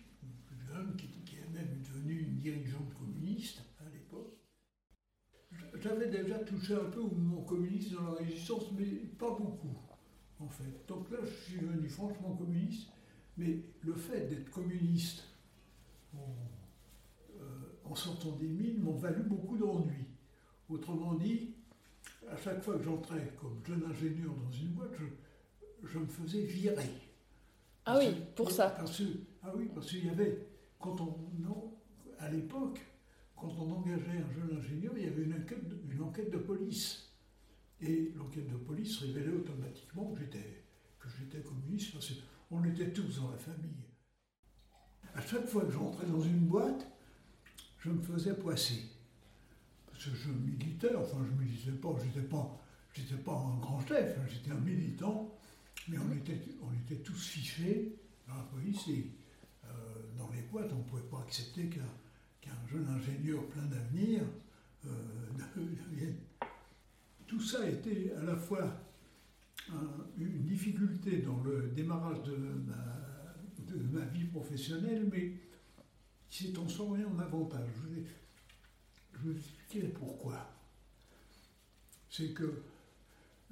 qui, 0.98 1.08
qui 1.24 1.36
est 1.36 1.48
même 1.52 1.82
devenue 1.82 2.20
une 2.20 2.38
dirigeante 2.38 2.92
communiste 2.94 3.62
j'avais 5.84 6.08
déjà 6.08 6.38
touché 6.38 6.74
un 6.74 6.90
peu 6.90 7.00
au 7.00 7.10
mouvement 7.10 7.42
communiste 7.42 7.92
dans 7.92 8.02
la 8.04 8.12
résistance, 8.12 8.72
mais 8.72 8.86
pas 9.18 9.30
beaucoup, 9.30 9.76
en 10.38 10.48
fait. 10.48 10.86
Donc 10.88 11.10
là, 11.10 11.18
je 11.22 11.50
suis 11.50 11.60
devenu 11.60 11.88
franchement 11.88 12.34
communiste, 12.34 12.88
mais 13.36 13.60
le 13.82 13.94
fait 13.94 14.28
d'être 14.28 14.50
communiste 14.50 15.24
euh, 17.94 17.96
sortant 17.96 18.32
des 18.36 18.48
mines 18.48 18.80
m'ont 18.80 18.96
valu 18.96 19.22
beaucoup 19.22 19.56
d'ennuis. 19.56 20.06
Autrement 20.68 21.14
dit, 21.14 21.54
à 22.30 22.36
chaque 22.36 22.62
fois 22.62 22.78
que 22.78 22.84
j'entrais 22.84 23.32
comme 23.40 23.60
jeune 23.66 23.84
ingénieur 23.90 24.32
dans 24.34 24.50
une 24.50 24.68
boîte, 24.68 24.94
je, 25.82 25.98
me 25.98 26.06
faisais 26.06 26.42
virer. 26.42 26.90
Ah 27.84 27.98
oui, 27.98 28.14
pour 28.34 28.50
ça. 28.50 28.76
ah 29.42 29.52
oui, 29.54 29.70
parce 29.74 29.88
qu'il 29.88 30.06
y 30.06 30.08
avait, 30.08 30.46
quand 30.78 31.00
on, 31.00 31.16
non, 31.38 31.74
à 32.18 32.30
l'époque, 32.30 32.80
quand 33.36 33.52
on 33.58 33.72
engageait 33.72 34.18
un 34.18 34.32
jeune 34.32 34.58
ingénieur, 34.58 34.94
il 34.96 35.04
y 35.04 35.06
avait 35.06 35.22
une 35.22 35.34
enquête 35.34 35.68
de, 35.68 35.92
une 35.92 36.02
enquête 36.02 36.30
de 36.30 36.38
police. 36.38 37.12
Et 37.80 38.12
l'enquête 38.16 38.50
de 38.50 38.56
police 38.56 38.98
révélait 38.98 39.34
automatiquement 39.34 40.12
que 40.12 40.20
j'étais, 40.20 40.64
que 40.98 41.08
j'étais 41.18 41.42
communiste, 41.42 41.92
parce 41.92 42.10
qu'on 42.48 42.64
était 42.64 42.90
tous 42.92 43.20
dans 43.20 43.30
la 43.30 43.36
famille. 43.36 43.84
À 45.14 45.20
chaque 45.20 45.46
fois 45.46 45.64
que 45.64 45.70
j'entrais 45.70 46.06
dans 46.06 46.22
une 46.22 46.46
boîte, 46.46 46.93
je 47.84 47.90
me 47.90 48.00
faisais 48.00 48.34
poisser. 48.34 48.82
Parce 49.86 50.04
que 50.04 50.10
je 50.14 50.30
militais, 50.30 50.94
enfin 50.96 51.18
je 51.24 51.44
militais 51.44 51.70
pas, 51.72 51.94
j'étais 52.00 52.26
pas, 52.26 52.60
pas 53.24 53.36
un 53.36 53.58
grand 53.58 53.86
chef, 53.86 54.16
hein, 54.18 54.22
j'étais 54.28 54.50
un 54.50 54.60
militant, 54.60 55.32
mais 55.88 55.98
on 55.98 56.12
était, 56.12 56.40
on 56.62 56.72
était 56.72 57.02
tous 57.02 57.26
fichés 57.26 57.94
dans 58.26 58.36
la 58.36 58.42
police 58.42 58.88
et 58.88 59.06
euh, 59.64 59.68
dans 60.16 60.30
les 60.30 60.42
boîtes, 60.42 60.72
on 60.72 60.78
ne 60.78 60.82
pouvait 60.84 61.02
pas 61.02 61.20
accepter 61.20 61.68
qu'un 61.68 62.66
jeune 62.70 62.88
ingénieur 62.88 63.46
plein 63.48 63.66
d'avenir 63.66 64.22
euh, 64.86 64.88
Tout 67.26 67.40
ça 67.40 67.68
été 67.68 68.12
à 68.14 68.22
la 68.22 68.36
fois 68.36 68.80
une 70.18 70.42
difficulté 70.42 71.22
dans 71.22 71.42
le 71.42 71.72
démarrage 71.74 72.22
de 72.24 72.36
ma, 72.36 73.34
de 73.66 73.82
ma 73.90 74.04
vie 74.06 74.24
professionnelle, 74.24 75.08
mais 75.10 75.32
qui 76.34 76.46
s'est 76.46 76.52
transformé 76.52 77.04
en 77.04 77.16
avantage. 77.20 77.68
Je 77.76 77.94
vais 77.94 78.04
vous 79.22 79.30
expliquer 79.30 79.86
pourquoi. 79.86 80.50
C'est 82.10 82.34
que 82.34 82.64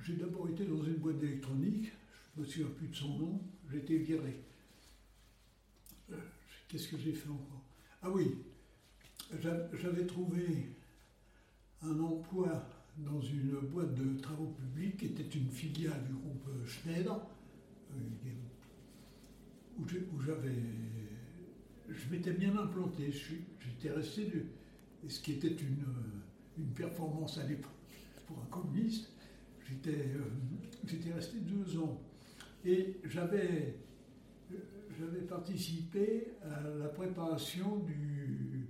j'ai 0.01 0.15
d'abord 0.15 0.49
été 0.49 0.65
dans 0.65 0.83
une 0.83 0.97
boîte 0.97 1.21
d'électronique, 1.21 1.93
je 2.35 2.41
ne 2.41 2.45
me 2.45 2.51
souviens 2.51 2.71
plus 2.77 2.89
de 2.89 2.97
son 2.97 3.19
nom, 3.19 3.41
j'ai 3.71 3.79
été 3.79 3.99
viré. 3.99 4.37
Euh, 6.11 6.17
qu'est-ce 6.67 6.89
que 6.89 6.99
j'ai 6.99 7.13
fait 7.13 7.29
encore? 7.29 7.63
Ah 8.03 8.11
oui, 8.11 8.39
j'avais 9.31 10.05
trouvé 10.05 10.71
un 11.83 12.01
emploi 12.01 12.69
dans 12.99 13.21
une 13.21 13.61
boîte 13.61 13.95
de 13.95 14.19
travaux 14.19 14.57
publics 14.59 14.97
qui 14.97 15.07
était 15.07 15.39
une 15.39 15.51
filiale 15.53 16.05
du 16.09 16.15
groupe 16.15 16.49
Schneider, 16.67 17.15
euh, 17.93 17.95
où 19.79 20.21
j'avais. 20.21 20.59
Je 21.93 22.11
m'étais 22.11 22.33
bien 22.33 22.57
implanté, 22.57 23.13
j'étais 23.13 23.91
resté, 23.91 24.25
de, 24.27 25.09
ce 25.09 25.21
qui 25.21 25.33
était 25.33 25.49
une, 25.49 25.85
une 26.59 26.73
performance 26.73 27.39
à 27.39 27.47
l'époque 27.47 27.71
pour 28.27 28.43
un 28.43 28.47
communiste, 28.47 29.11
j'étais 29.69 30.09
euh, 30.17 31.15
resté 31.15 31.39
deux 31.41 31.79
ans. 31.79 32.01
Et 32.65 33.01
j'avais 33.05 33.75
participé 35.29 36.29
à 36.43 36.63
la 36.79 36.89
préparation 36.89 37.79
du, 37.79 38.69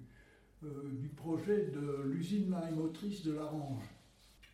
euh, 0.64 0.92
du 1.00 1.08
projet 1.08 1.66
de 1.66 2.04
l'usine 2.06 2.48
marémotrice 2.48 3.22
de 3.22 3.32
l'Arange, 3.32 3.84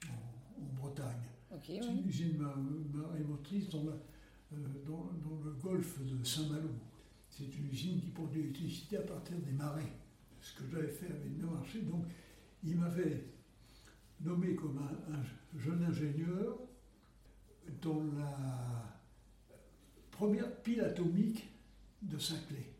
en, 0.08 0.80
Bretagne. 0.80 1.22
C'est 1.62 1.76
une 1.76 2.06
usine 2.06 2.44
marémotrice 2.92 3.68
dans, 3.68 3.86
euh, 3.86 4.56
dans, 4.86 5.10
dans, 5.24 5.44
le 5.44 5.52
golfe 5.52 6.00
de 6.04 6.24
Saint-Malo. 6.24 6.70
C'est 7.38 7.56
une 7.56 7.68
usine 7.68 8.00
qui 8.00 8.10
produit 8.10 8.40
l'électricité 8.40 8.96
à 8.96 9.02
partir 9.02 9.38
des 9.38 9.52
marais. 9.52 9.92
Ce 10.40 10.58
que 10.58 10.68
j'avais 10.72 10.88
fait 10.88 11.06
avec 11.06 11.38
nos 11.38 11.50
marchés. 11.50 11.82
Donc, 11.82 12.04
il 12.64 12.76
m'avait 12.76 13.22
nommé 14.20 14.56
comme 14.56 14.78
un, 14.78 15.56
jeune 15.56 15.84
ingénieur 15.84 16.58
dans 17.80 18.02
la 18.18 19.00
première 20.10 20.52
pile 20.62 20.80
atomique 20.80 21.48
de 22.02 22.18
Saint-Clé. 22.18 22.74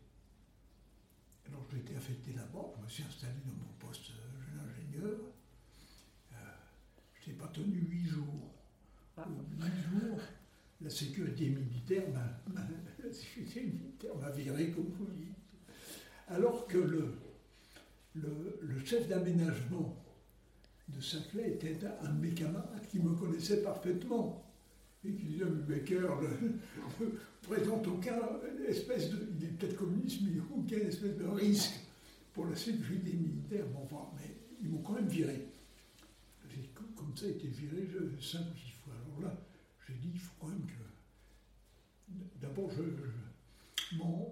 Alors 1.47 1.65
j'ai 1.71 1.77
été 1.77 1.95
affecté 1.95 2.33
là-bas, 2.33 2.73
je 2.77 2.83
me 2.83 2.89
suis 2.89 3.03
installé 3.03 3.39
dans 3.45 3.53
mon 3.53 3.73
poste 3.79 4.11
de 4.11 4.41
jeune 4.41 4.59
ingénieur. 4.59 5.19
Euh, 6.33 6.35
je 7.21 7.29
n'ai 7.29 7.37
pas 7.37 7.47
tenu 7.47 7.77
huit 7.77 8.05
jours. 8.05 8.53
Ah. 9.17 9.25
Huit 9.57 9.81
jours, 9.89 10.19
la 10.81 10.89
sécurité 10.89 11.49
militaire 11.49 12.03
m'a 12.51 14.29
viré, 14.31 14.71
comme 14.71 14.89
vous 14.97 15.05
dites. 15.15 15.35
Alors 16.27 16.67
que 16.67 16.77
le, 16.77 17.13
le, 18.15 18.79
chef 18.85 19.07
d'aménagement 19.07 19.95
de 20.87 21.01
Saint-Clair 21.01 21.47
était 21.47 21.77
un 22.03 22.13
de 22.13 22.21
mes 22.21 22.33
camarades 22.33 22.87
qui 22.89 22.99
me 22.99 23.13
connaissait 23.13 23.61
parfaitement 23.61 24.45
et 25.03 25.11
qui 25.11 25.23
disait 25.23 25.45
Mais 25.45 25.75
Becker 25.75 26.07
ne 26.99 27.07
présente 27.41 27.87
aucun 27.87 28.19
espèce 28.67 29.09
de. 29.09 29.27
Il 29.37 29.45
est 29.45 29.47
peut-être 29.49 29.75
communiste, 29.75 30.21
mais 30.23 30.39
aucun 30.55 30.87
espèce 30.87 31.17
de 31.17 31.25
risque 31.25 31.79
pour 32.33 32.45
la 32.45 32.55
sécurité 32.55 33.13
militaire. 33.13 33.65
Bon, 33.67 33.81
enfin, 33.83 34.09
mais 34.15 34.35
ils 34.61 34.69
m'ont 34.69 34.81
quand 34.81 34.93
même 34.93 35.07
viré. 35.07 35.47
J'ai 36.49 36.69
comme 36.95 37.15
ça 37.15 37.27
été 37.27 37.47
viré 37.47 37.87
cinq 38.21 38.41
ou 38.41 38.57
six 38.57 38.71
fois. 38.83 38.93
Alors 39.05 39.21
là, 39.21 39.37
j'ai 39.89 40.09
dit 40.09 40.19
que. 40.19 40.83
D'abord, 42.41 42.71
je, 42.71 42.81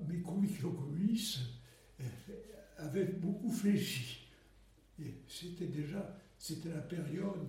mes 0.07 0.21
convictions 0.21 0.71
communistes 0.71 1.39
avaient 2.77 3.05
beaucoup 3.05 3.51
fléchi. 3.51 4.27
C'était 5.27 5.67
déjà 5.67 6.17
c'était 6.37 6.69
la 6.69 6.81
période 6.81 7.47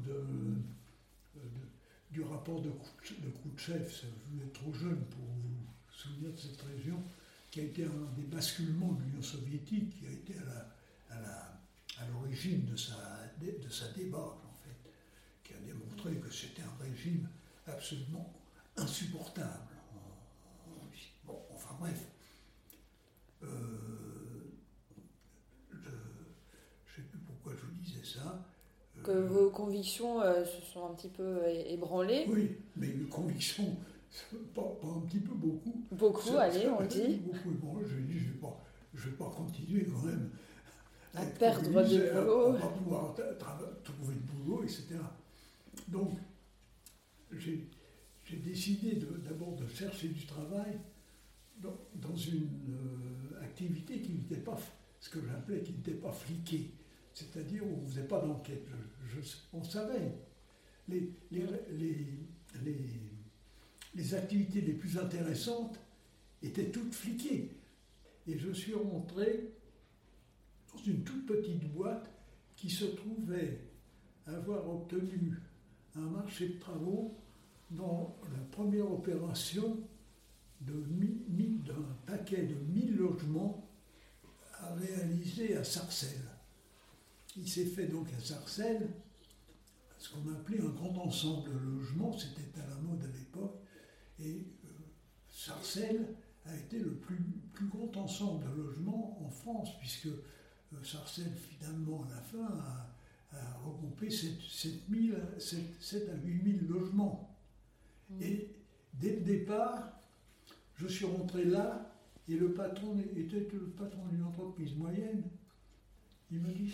du 2.11 2.23
rapport 2.23 2.63
de, 2.63 2.71
Khrouchtchev. 2.71 3.87
Vous 4.31 4.43
êtes 4.43 4.53
trop 4.53 4.73
jeune 4.73 5.05
pour 5.07 5.25
vous 5.25 5.67
souvenir 5.91 6.33
de 6.33 6.39
cette 6.39 6.61
région, 6.63 7.03
qui 7.51 7.61
a 7.61 7.65
été 7.65 7.85
un 7.85 8.13
des 8.17 8.25
basculements 8.25 8.93
de 8.93 9.03
l'Union 9.05 9.23
soviétique, 9.23 9.99
qui 9.99 10.07
a 10.07 10.11
été 10.11 10.35
à 11.11 12.07
l'origine 12.13 12.65
de 12.65 12.77
sa, 12.77 12.97
de 13.41 13.69
sa 13.69 13.89
débâcle, 13.93 14.47
en 14.47 14.55
fait, 14.65 14.91
qui 15.45 15.55
a 15.55 15.59
démontré 15.59 16.17
que 16.17 16.31
c'était 16.33 16.63
un 16.63 16.83
régime 16.83 17.29
absolument 17.69 18.33
insupportable. 18.77 19.69
Bon, 21.25 21.39
enfin 21.55 21.75
bref. 21.79 22.09
Euh, 23.43 23.47
je 25.73 25.77
ne 25.77 26.97
sais 26.97 27.03
plus 27.11 27.19
pourquoi 27.19 27.53
je 27.55 27.67
vous 27.67 27.83
disais 27.83 28.05
ça 28.05 28.45
que 29.03 29.13
vos 29.13 29.51
convictions 29.51 30.21
euh, 30.21 30.45
se 30.45 30.61
sont 30.63 30.87
un 30.87 30.95
petit 30.95 31.09
peu 31.09 31.23
euh, 31.23 31.65
ébranlées. 31.67 32.27
Oui, 32.29 32.57
mais 32.77 32.89
les 32.89 33.07
convictions, 33.07 33.77
pas, 34.55 34.63
un 34.63 35.01
petit 35.07 35.21
peu, 35.21 35.35
beaucoup. 35.35 35.85
Beaucoup, 35.93 36.37
allez, 36.37 36.69
on 36.69 36.85
dit. 36.85 37.17
Beaucoup, 37.25 37.51
bon, 37.51 37.81
je 37.87 37.97
dis, 37.97 38.19
je 38.19 38.29
ne 38.29 38.33
vais, 38.33 38.39
pas, 38.39 38.61
vais 38.95 39.11
pas 39.13 39.31
continuer 39.37 39.87
quand 39.87 40.07
même. 40.07 40.31
À 41.15 41.25
perdre 41.25 41.63
du 41.85 41.99
boulot. 41.99 42.57
À, 42.57 42.69
pouvoir 42.69 43.15
trouver 43.85 44.15
du 44.15 44.21
boulot, 44.21 44.63
etc. 44.65 44.97
Donc, 45.89 46.11
j'ai 47.37 48.37
décidé 48.37 48.99
d'abord 49.25 49.57
de, 49.57 49.67
chercher 49.67 50.09
du 50.09 50.27
travail 50.27 50.79
dans, 51.61 52.17
une 52.17 52.49
euh, 52.71 53.43
activité 53.43 54.01
qui 54.01 54.13
n'était 54.13 54.41
pas, 54.41 54.57
ce 55.01 55.09
que 55.11 55.19
j'appelais, 55.27 55.63
qui 55.63 55.73
n'était 55.73 55.93
pas 55.93 56.13
fliquée. 56.13 56.71
C'est-à-dire 57.15 57.65
on 57.67 57.83
ne 57.83 57.87
faisait 57.87 58.07
pas 58.07 58.21
d'enquête. 58.21 58.67
on 59.53 59.63
savait. 59.63 60.15
Les, 60.89 61.13
les, 63.95 64.15
activités 64.15 64.61
les 64.61 64.73
plus 64.73 64.97
intéressantes 64.97 65.79
étaient 66.43 66.71
toutes 66.71 66.95
fliquées. 66.95 67.51
Et 68.27 68.39
je 68.39 68.53
suis 68.53 68.75
rentré 68.75 69.51
dans 70.73 70.83
une 70.83 71.03
toute 71.03 71.27
petite 71.27 71.65
boîte 71.73 72.11
qui 72.57 72.71
se 72.71 72.85
trouvait 72.85 73.61
avoir 74.27 74.69
obtenu 74.69 75.35
un 75.99 76.11
marché 76.11 76.49
de 76.49 76.59
travaux 76.59 77.17
dans 77.71 78.17
la 78.33 78.43
première 78.51 78.91
opération 78.91 79.79
d'un 80.61 80.73
paquet 82.07 82.47
de 82.47 82.55
1000 82.55 82.97
logements 82.97 83.69
à 84.61 84.75
réaliser 84.75 85.57
à 85.57 85.65
Sarcelles. 85.65 86.29
Il 87.37 87.49
s'est 87.49 87.67
fait 87.67 87.87
donc 87.87 88.09
à 88.13 88.21
Sarcelles 88.21 88.89
ce 89.99 90.11
qu'on 90.11 90.33
appelait 90.33 90.61
un 90.61 90.71
grand 90.71 90.97
ensemble 91.05 91.51
de 91.53 91.59
logements, 91.59 92.17
c'était 92.17 92.61
à 92.61 92.67
la 92.69 92.77
mode 92.77 93.03
à 93.03 93.19
l'époque, 93.19 93.59
et 94.21 94.47
euh, 94.65 94.69
Sarcelles 95.29 96.15
a 96.47 96.57
été 96.57 96.79
le 96.79 96.95
plus, 96.95 97.19
grand 97.69 97.97
ensemble 97.97 98.45
de 98.45 98.63
logements 98.63 99.19
en 99.25 99.31
France, 99.31 99.77
puisque 99.81 100.07
euh, 100.07 100.85
Sarcelles, 100.85 101.35
finalement, 101.35 102.05
à 102.05 102.15
la 102.15 102.23
fin, 102.23 102.47
a, 102.47 102.87
regroupé 103.65 104.11
7, 104.11 104.33
7, 105.39 106.09
à 106.09 106.17
8 106.25 106.59
000 106.69 106.73
logements. 106.73 107.37
Mmh. 108.11 108.23
Et 108.23 108.51
dès 108.95 109.17
le 109.17 109.21
départ, 109.21 110.01
je 110.77 110.87
suis 110.87 111.05
rentré 111.05 111.45
là, 111.45 111.95
et 112.29 112.37
le 112.37 112.53
patron 112.53 112.99
était 113.17 113.49
le 113.53 113.71
patron 113.77 114.07
d'une 114.07 114.25
entreprise 114.25 114.75
moyenne. 114.75 115.23
Il 116.31 116.41
m'a 116.41 116.51
dit 116.51 116.73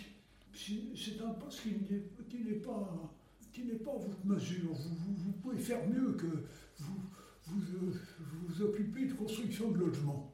c'est 0.52 1.20
un 1.20 1.30
poste 1.30 1.62
qui 1.62 2.38
n'est 2.38 2.54
pas, 2.54 3.11
qui 3.52 3.62
pas 3.62 3.96
votre 3.96 4.25
mesure. 4.25 4.73
Vous, 4.73 5.32
pouvez 5.32 5.58
faire 5.58 5.87
mieux 5.88 6.12
que 6.12 6.26
vous 6.78 7.00
vous, 7.46 7.92
vous 8.46 8.62
occupez 8.62 9.06
de 9.06 9.12
construction 9.12 9.70
de 9.70 9.78
logements. 9.78 10.32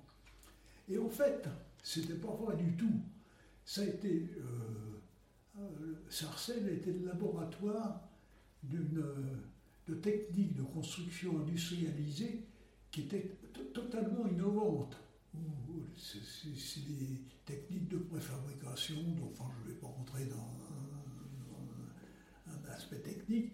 Et 0.89 0.99
en 0.99 1.09
fait, 1.09 1.49
c'était 1.83 2.15
pas 2.15 2.33
vrai 2.35 2.57
du 2.57 2.77
tout. 2.77 3.01
Ça 3.65 3.83
a 3.83 3.85
été. 3.85 4.31
Euh 4.39 5.00
Sarcelles 6.09 6.69
était 6.69 6.93
le 6.93 7.07
laboratoire 7.07 8.09
de 8.63 9.95
techniques 10.03 10.55
de 10.55 10.63
construction 10.63 11.41
industrialisée 11.41 12.47
qui 12.91 13.03
était 13.03 13.39
totalement 13.73 14.27
innovante 14.27 14.97
c'est 15.97 16.87
des 16.87 17.21
techniques 17.45 17.89
de 17.89 17.99
préfabrication, 17.99 18.97
enfin 19.25 19.45
je 19.59 19.69
ne 19.69 19.75
vais 19.75 19.81
pas 19.81 19.87
rentrer 19.89 20.25
dans 20.27 20.37
un, 20.37 20.71
aspect 22.73 23.01
technique. 23.01 23.53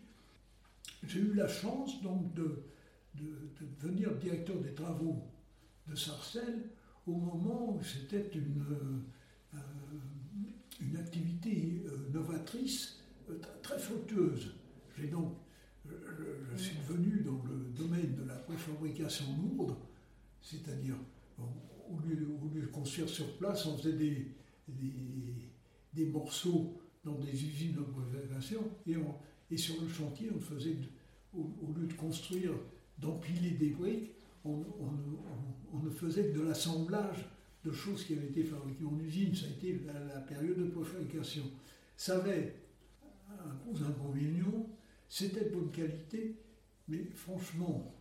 j'ai 1.02 1.20
eu 1.20 1.34
la 1.34 1.48
chance 1.48 2.02
donc 2.02 2.34
de, 2.34 2.64
de, 3.14 3.50
devenir 3.80 4.14
directeur 4.16 4.60
des 4.60 4.75
travaux 4.75 5.22
de 5.88 5.94
Sarcelles 5.94 6.68
au 7.06 7.12
moment 7.12 7.75
où 7.75 7.82
c'était 7.82 8.28
une, 8.34 8.62
euh, 9.54 9.58
une 10.80 10.97
activité 10.97 11.83
euh, 11.87 12.11
novatrice 12.12 13.00
euh, 13.30 13.38
très 13.62 13.78
fructueuse. 13.78 14.54
J'ai 14.99 15.09
donc, 15.09 15.35
je, 15.85 16.56
suis 16.56 16.76
devenu 16.76 17.21
dans 17.21 17.42
le 17.45 17.71
domaine 17.76 18.14
de 18.14 18.25
la 18.25 18.35
préfabrication 18.35 19.25
lourde, 19.42 19.76
c'est-à-dire 20.40 20.97
au 21.38 21.99
lieu, 22.00 22.16
de 22.16 22.66
construire 22.66 23.09
sur 23.09 23.37
place, 23.37 23.66
on 23.66 23.76
faisait 23.78 23.92
des, 23.92 24.33
des, 25.92 26.06
morceaux 26.06 26.80
dans 27.04 27.18
des 27.18 27.30
usines 27.45 27.75
de 27.75 27.83
préfabrication 27.83 28.62
et, 28.87 28.97
et 29.50 29.56
sur 29.56 29.80
le 29.80 29.88
chantier, 29.88 30.30
on 30.35 30.40
faisait, 30.40 30.76
au, 31.35 31.73
lieu 31.76 31.87
de 31.87 31.92
construire, 31.92 32.52
d'empiler 32.99 33.50
des 33.50 33.71
briques, 33.71 34.12
on, 34.45 34.64
ne 35.85 35.90
faisait 35.90 36.28
que 36.28 36.38
de 36.38 36.42
l'assemblage 36.42 37.28
de 37.66 37.73
choses 37.73 38.04
qui 38.04 38.14
avaient 38.14 38.26
été 38.26 38.44
fabriquées 38.44 38.85
en 38.85 38.99
usine. 39.00 39.35
Ça 39.35 39.46
a 39.46 39.49
été 39.50 39.80
la, 39.87 40.20
période 40.20 40.58
de 40.58 40.68
préfabrication. 40.70 41.44
Ça 41.96 42.16
avait 42.16 42.54
un 43.28 43.54
gros 43.54 43.82
inconvénient, 43.82 44.66
c'était 45.08 45.46
de 45.46 45.50
bonne 45.50 45.70
qualité, 45.70 46.37
mais 46.88 47.04
franchement, 47.14 47.94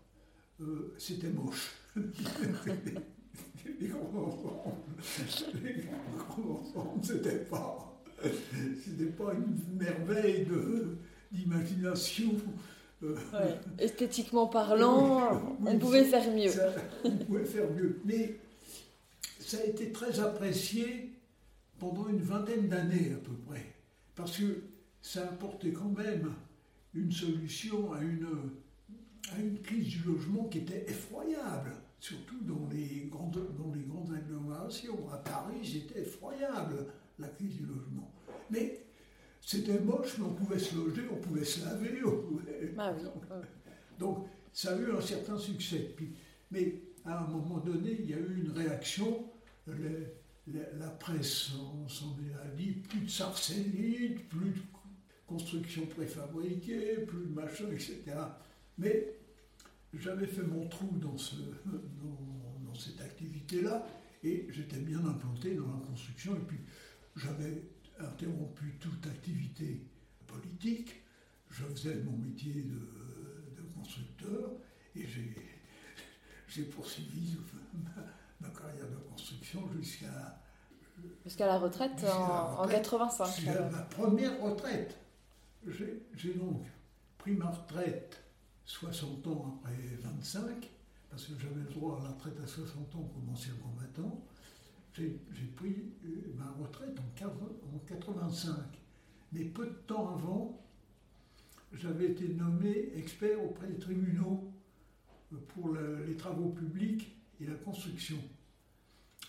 euh, 0.61 0.93
c'était 0.97 1.29
moche. 1.29 1.75
les 1.95 3.87
grands 3.87 4.83
c'était 7.01 7.45
pas, 7.45 8.01
c'était 8.83 9.11
pas 9.11 9.33
une 9.33 9.77
merveille 9.77 10.47
d'imagination. 11.31 12.31
Euh, 13.03 13.15
esthétiquement 13.77 14.47
parlant, 14.47 15.57
on 15.65 15.77
pouvait 15.77 16.05
faire 16.05 16.31
mieux. 16.33 16.51
on 17.03 17.11
pouvait 17.11 17.45
faire 17.45 17.69
mieux. 17.71 17.99
Mais 18.05 18.39
ça 19.45 19.57
a 19.59 19.63
été 19.63 19.91
très 19.91 20.19
apprécié 20.19 21.11
pendant 21.77 22.07
une 22.07 22.21
vingtaine 22.21 22.67
d'années 22.67 23.13
à 23.13 23.17
peu 23.17 23.33
près. 23.45 23.75
Parce 24.15 24.37
que 24.37 24.63
ça 25.03 25.23
apportait 25.23 25.71
quand 25.71 25.95
même 25.95 26.33
une 26.95 27.11
solution 27.11 27.93
à 27.93 28.01
une, 28.01 28.27
à 29.35 29.39
une 29.39 29.59
crise 29.59 29.87
du 29.87 30.03
logement 30.07 30.45
qui 30.45 30.59
était 30.59 30.89
effroyable, 30.89 31.73
surtout 31.99 32.39
dans 32.41 32.67
les 32.71 33.07
grandes, 33.11 33.55
dans 33.55 33.71
les 33.71 33.83
grandes 33.83 34.11
agglomérations. 34.15 35.07
À 35.13 35.17
Paris, 35.17 35.59
c'était 35.63 36.01
effroyable, 36.01 36.87
la 37.19 37.27
crise 37.27 37.57
du 37.57 37.67
logement. 37.67 38.11
Mais 38.49 38.87
c'était 39.41 39.79
moche, 39.79 40.17
mais 40.17 40.25
on 40.25 40.33
pouvait 40.33 40.57
se 40.57 40.75
loger, 40.75 41.03
on 41.11 41.17
pouvait 41.17 41.45
se 41.45 41.63
laver. 41.63 42.01
Ah 42.79 42.95
Donc, 43.99 44.25
ça 44.51 44.73
a 44.73 44.79
eu 44.79 44.91
un 44.91 45.01
certain 45.01 45.37
succès. 45.37 45.95
Mais 46.49 46.81
à 47.05 47.19
un 47.19 47.27
moment 47.27 47.59
donné, 47.59 47.95
il 47.99 48.09
y 48.09 48.13
a 48.15 48.17
eu 48.17 48.41
une 48.43 48.51
réaction. 48.51 49.34
La 49.67 50.89
presse, 50.89 51.51
on 51.55 51.87
s'en 51.87 52.17
a 52.43 52.47
dit, 52.55 52.71
plus 52.71 53.01
de 53.01 53.09
sarcellite, 53.09 54.27
plus 54.29 54.51
de 54.51 54.61
construction 55.25 55.85
préfabriquée, 55.87 56.97
plus 57.07 57.25
de 57.25 57.33
machin, 57.33 57.65
etc. 57.71 58.03
Mais 58.77 59.15
j'avais 59.93 60.27
fait 60.27 60.43
mon 60.43 60.67
trou 60.67 60.97
dans, 60.97 61.17
ce, 61.17 61.35
dans, 61.65 62.73
cette 62.75 63.01
activité-là 63.01 63.87
et 64.23 64.47
j'étais 64.49 64.79
bien 64.79 65.03
implanté 65.05 65.55
dans 65.55 65.67
la 65.67 65.79
construction 65.85 66.35
et 66.35 66.45
puis 66.47 66.59
j'avais 67.15 67.63
interrompu 67.99 68.75
toute 68.79 69.07
activité 69.07 69.81
politique. 70.27 71.03
Je 71.49 71.63
faisais 71.63 71.95
mon 72.03 72.17
métier 72.17 72.63
de, 72.63 73.05
constructeur 73.73 74.51
et 74.95 75.05
j'ai 76.47 76.63
poursuivi 76.63 77.37
carrière 78.49 78.87
de 78.89 78.95
construction 79.11 79.67
jusqu'à 79.77 80.41
Jusqu'à 81.23 81.45
la 81.47 81.57
retraite 81.59 82.03
en, 82.05 82.61
en 82.63 82.67
85. 82.67 83.25
Jusqu'à 83.35 83.69
ma 83.69 83.81
première 83.81 84.41
retraite. 84.41 84.97
J'ai 85.67 86.33
donc 86.33 86.65
pris 87.17 87.33
ma 87.33 87.49
retraite 87.49 88.23
60 88.65 89.27
ans 89.27 89.59
après 89.59 89.75
25, 90.01 90.69
parce 91.09 91.25
que 91.25 91.33
j'avais 91.39 91.61
le 91.61 91.73
droit 91.73 91.99
à 91.99 92.03
la 92.03 92.09
retraite 92.11 92.39
à 92.43 92.47
60 92.47 92.95
ans 92.95 93.11
comme 93.13 93.29
ancien 93.31 93.53
combattant. 93.61 94.23
J'ai 94.93 95.19
pris 95.55 95.91
euh, 96.05 96.33
ma 96.37 96.49
retraite 96.63 96.97
en 96.99 97.79
85. 97.87 98.55
Mais 99.33 99.43
peu 99.43 99.65
de 99.65 99.73
temps 99.87 100.13
avant, 100.15 100.63
j'avais 101.73 102.11
été 102.11 102.29
nommé 102.29 102.91
expert 102.95 103.43
auprès 103.43 103.67
des 103.67 103.77
tribunaux 103.79 104.49
euh, 105.33 105.37
pour 105.49 105.75
les 105.75 106.15
travaux 106.15 106.49
publics 106.49 107.17
et 107.41 107.45
la 107.45 107.55
construction. 107.55 108.17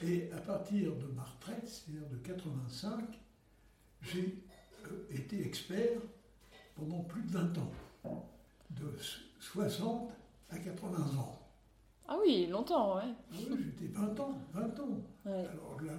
Et 0.02 0.30
à 0.32 0.38
partir 0.38 0.94
de 0.96 1.06
ma 1.06 1.22
retraite, 1.22 1.66
c'est-à-dire 1.66 2.06
de 2.09 2.16
85, 2.16 3.18
j'ai 4.02 4.42
euh, 4.85 5.06
été 5.11 5.44
expert 5.46 6.00
pendant 6.74 7.00
plus 7.02 7.22
de 7.22 7.30
20 7.30 7.59
ans, 7.59 7.72
de 8.70 8.94
60 9.40 10.11
à 10.50 10.59
80 10.59 11.18
ans. 11.18 11.38
Ah 12.09 12.16
oui, 12.20 12.46
longtemps, 12.46 12.96
ouais. 12.96 13.14
Ah 13.32 13.37
oui, 13.50 13.59
j'étais 13.64 13.92
20 13.92 14.20
ans, 14.20 14.38
20 14.52 14.80
ans. 14.80 15.00
Alors 15.24 15.80
là, 15.82 15.94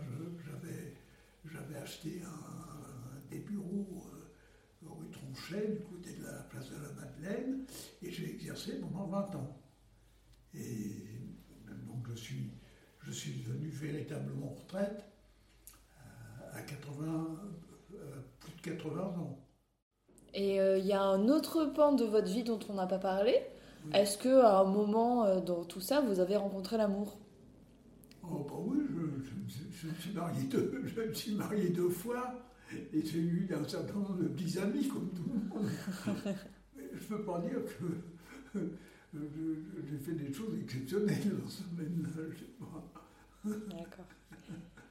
j'avais 1.51 1.75
acheté 1.75 2.21
un, 2.23 3.19
des 3.29 3.39
bureaux 3.39 4.05
euh, 4.13 4.89
rue 4.89 5.10
Tronchet, 5.10 5.67
du 5.67 5.79
côté 5.81 6.13
de 6.13 6.23
la 6.23 6.43
place 6.43 6.69
de 6.69 6.75
la 6.75 6.91
Madeleine, 6.93 7.65
et 8.01 8.12
j'ai 8.12 8.29
exercé 8.29 8.79
pendant 8.79 9.07
20 9.07 9.36
ans. 9.36 9.57
Et 10.53 11.03
donc 11.88 12.07
je 12.10 12.15
suis, 12.15 12.51
je 13.08 13.12
suis 13.13 13.32
devenu 13.32 13.70
véritablement 13.70 14.56
retraite 14.60 15.06
euh, 15.98 16.58
à 16.58 16.62
80, 16.62 17.28
euh, 17.93 17.98
plus 18.39 18.54
de 18.54 18.62
80 18.62 19.02
ans. 19.02 19.39
Et 20.34 20.58
il 20.58 20.86
y 20.86 20.93
a 20.93 21.02
un 21.02 21.30
autre 21.30 21.65
pan 21.65 21.93
de 21.93 22.04
votre 22.04 22.28
vie 22.28 22.43
dont 22.43 22.60
on 22.70 22.76
n'a 22.76 22.86
pas 22.86 23.00
parlé, 23.00 23.41
est-ce 23.93 24.17
qu'à 24.17 24.60
un 24.60 24.65
moment 24.65 25.26
euh, 25.26 25.39
dans 25.39 25.63
tout 25.63 25.82
ça, 25.82 26.02
vous 26.02 26.20
avez 26.20 26.36
rencontré 26.36 26.78
l'amour? 26.78 27.17
Oh, 28.24 28.46
bah 28.48 28.56
oui, 28.60 28.80
je, 28.89 29.88
me 29.88 29.93
suis 29.93 30.12
marié 30.12 30.43
deux, 30.43 30.84
je 30.86 31.02
me 31.02 31.13
suis 31.13 31.36
marié 31.36 31.70
deux 31.70 31.89
fois 31.89 32.34
et 32.72 33.02
j'ai 33.06 33.20
eu 33.20 33.50
un 33.54 33.67
certain 33.67 33.93
nombre 33.93 34.17
de 34.17 34.28
petits 34.28 34.60
amis 34.60 34.88
comme 34.88 35.10
tout 35.10 35.24
le 35.26 35.39
monde. 35.50 35.70
je 36.76 37.13
ne 37.13 37.17
peux 37.17 37.24
pas 37.24 37.39
dire 37.39 37.60
que 38.54 38.60
j'ai 39.89 39.98
fait 39.98 40.12
des 40.13 40.34
choses 40.34 40.60
exceptionnelles 40.62 41.38
dans 41.41 41.50
ce 41.50 41.63
pas. 42.60 42.96
D'accord. 43.47 44.05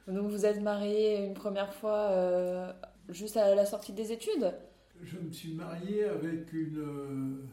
Donc 0.07 0.31
vous 0.31 0.45
êtes 0.45 0.61
marié 0.61 1.25
une 1.25 1.33
première 1.33 1.73
fois 1.73 2.09
euh, 2.11 2.71
juste 3.09 3.37
à 3.37 3.53
la 3.55 3.65
sortie 3.65 3.93
des 3.93 4.11
études? 4.11 4.53
Je 5.03 5.17
me 5.17 5.31
suis 5.31 5.53
marié 5.53 6.05
avec 6.05 6.53
une 6.53 6.79
euh, 6.79 7.43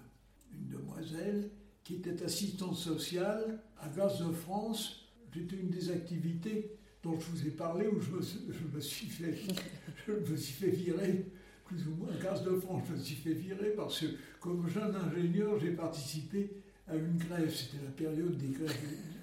une 0.53 0.79
demoiselle 0.79 1.51
qui 1.83 1.97
était 1.97 2.23
assistante 2.23 2.77
sociale 2.77 3.61
à 3.79 3.89
Gaz 3.89 4.21
de 4.21 4.33
France. 4.33 5.11
C'était 5.33 5.57
une 5.57 5.71
des 5.71 5.91
activités 5.91 6.77
dont 7.03 7.19
je 7.19 7.31
vous 7.31 7.47
ai 7.47 7.51
parlé 7.51 7.89
où 7.89 8.01
je 8.01 8.13
me, 8.13 8.81
suis, 8.81 9.07
fait, 9.07 9.35
je 10.07 10.13
me 10.13 10.37
suis 10.37 10.55
fait 10.55 10.71
virer, 10.71 11.27
plus 11.65 11.87
ou 11.89 11.97
moins, 11.97 12.09
Gaz 12.23 12.43
de 12.45 12.55
France, 12.55 12.85
je 12.89 12.95
me 12.95 12.99
suis 12.99 13.17
fait 13.17 13.35
virer 13.35 13.71
parce 13.71 14.01
que 14.01 14.07
comme 14.41 14.67
jeune 14.69 14.95
ingénieur, 14.95 15.59
j'ai 15.59 15.73
participé 15.73 16.51
à 16.89 16.97
une 16.97 17.17
grève. 17.17 17.53
C'était 17.55 17.85
la 17.85 17.91
période 17.91 18.37
des 18.37 18.49
grèves. 18.49 18.77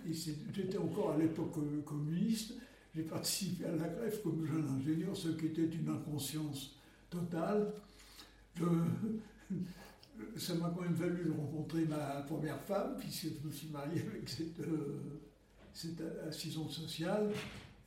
J'étais 0.09 0.77
encore 0.77 1.11
à 1.11 1.17
l'époque 1.17 1.53
communiste. 1.85 2.53
J'ai 2.93 3.03
participé 3.03 3.65
à 3.65 3.71
la 3.71 3.87
grève 3.87 4.21
comme 4.21 4.45
jeune 4.45 4.67
ingénieur, 4.67 5.15
ce 5.15 5.29
qui 5.29 5.45
était 5.47 5.65
une 5.65 5.89
inconscience 5.89 6.75
totale. 7.09 7.71
Ça 10.37 10.55
m'a 10.55 10.69
quand 10.69 10.81
même 10.81 10.93
valu 10.93 11.25
de 11.25 11.31
rencontrer 11.31 11.85
ma 11.85 12.21
première 12.23 12.61
femme, 12.61 12.97
puisque 12.99 13.27
je 13.41 13.47
me 13.47 13.51
suis 13.51 13.69
marié 13.69 14.01
avec 14.01 14.27
cette, 14.27 14.59
euh, 14.59 16.27
assistante 16.27 16.71
sociale. 16.71 17.31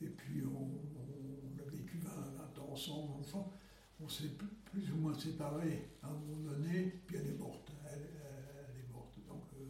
Et 0.01 0.07
puis 0.07 0.43
on, 0.43 1.61
a 1.61 1.69
vécu 1.69 1.99
20, 1.99 2.09
ans 2.61 2.69
ensemble. 2.71 3.13
Enfin, 3.19 3.45
on 4.03 4.09
s'est 4.09 4.31
plus, 4.71 4.91
ou 4.91 4.97
moins 4.97 5.13
séparés 5.13 5.87
à 6.01 6.07
un 6.07 6.13
moment 6.13 6.51
donné, 6.51 6.99
puis 7.05 7.17
elle 7.17 7.27
est 7.27 7.37
morte. 7.37 7.71
Elle, 7.85 7.99
est 7.99 8.91
morte. 8.91 9.13
Donc, 9.27 9.43
euh, 9.53 9.65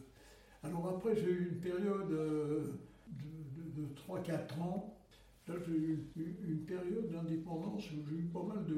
alors 0.66 0.88
après, 0.96 1.14
j'ai 1.14 1.30
eu 1.30 1.48
une 1.52 1.60
période 1.60 2.10
euh, 2.10 2.72
de, 3.76 3.86
3-4 4.08 4.60
ans. 4.60 4.94
Là, 5.48 5.54
j'ai 5.64 5.72
eu 5.72 6.12
une, 6.16 6.64
période 6.66 7.08
d'indépendance 7.10 7.84
où 7.92 8.04
j'ai 8.08 8.16
eu 8.16 8.24
pas 8.24 8.42
mal 8.42 8.64
de, 8.64 8.74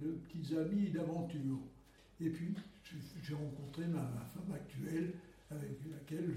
de 0.00 0.12
petits 0.12 0.56
amis 0.56 0.90
d'aventures. 0.90 1.58
Et 2.20 2.30
puis, 2.30 2.54
j'ai 3.22 3.34
rencontré 3.34 3.86
ma, 3.86 4.00
femme 4.32 4.54
actuelle, 4.54 5.14
avec 5.50 5.78
laquelle 5.90 6.32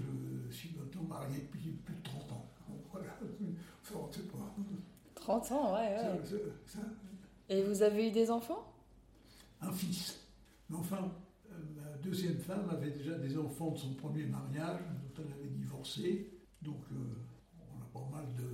je 0.48 0.52
suis 0.52 0.70
maintenant 0.76 1.04
marié 1.04 1.38
depuis 1.38 1.70
plus 1.70 1.94
de 1.94 2.02
30 2.02 2.32
ans. 2.32 2.46
voilà, 2.92 3.16
enfin, 3.82 4.08
pas. 4.32 4.54
30 5.14 5.52
ans, 5.52 5.74
ouais, 5.74 5.96
ouais. 5.96 6.20
Et 7.48 7.62
vous 7.62 7.82
avez 7.82 8.08
eu 8.08 8.10
des 8.10 8.30
enfants? 8.30 8.72
Un 9.60 9.72
fils. 9.72 10.20
Mais 10.68 10.76
enfin, 10.76 11.10
deuxième 12.08 12.38
femme 12.38 12.68
avait 12.70 12.90
déjà 12.90 13.18
des 13.18 13.36
enfants 13.36 13.72
de 13.72 13.78
son 13.78 13.94
premier 13.94 14.24
mariage, 14.24 14.80
dont 14.80 15.22
elle 15.22 15.32
avait 15.32 15.50
divorcé. 15.50 16.30
Donc 16.62 16.80
euh, 16.92 16.96
on 17.60 17.82
a 17.82 17.86
pas 17.92 18.08
mal 18.10 18.26
de, 18.34 18.44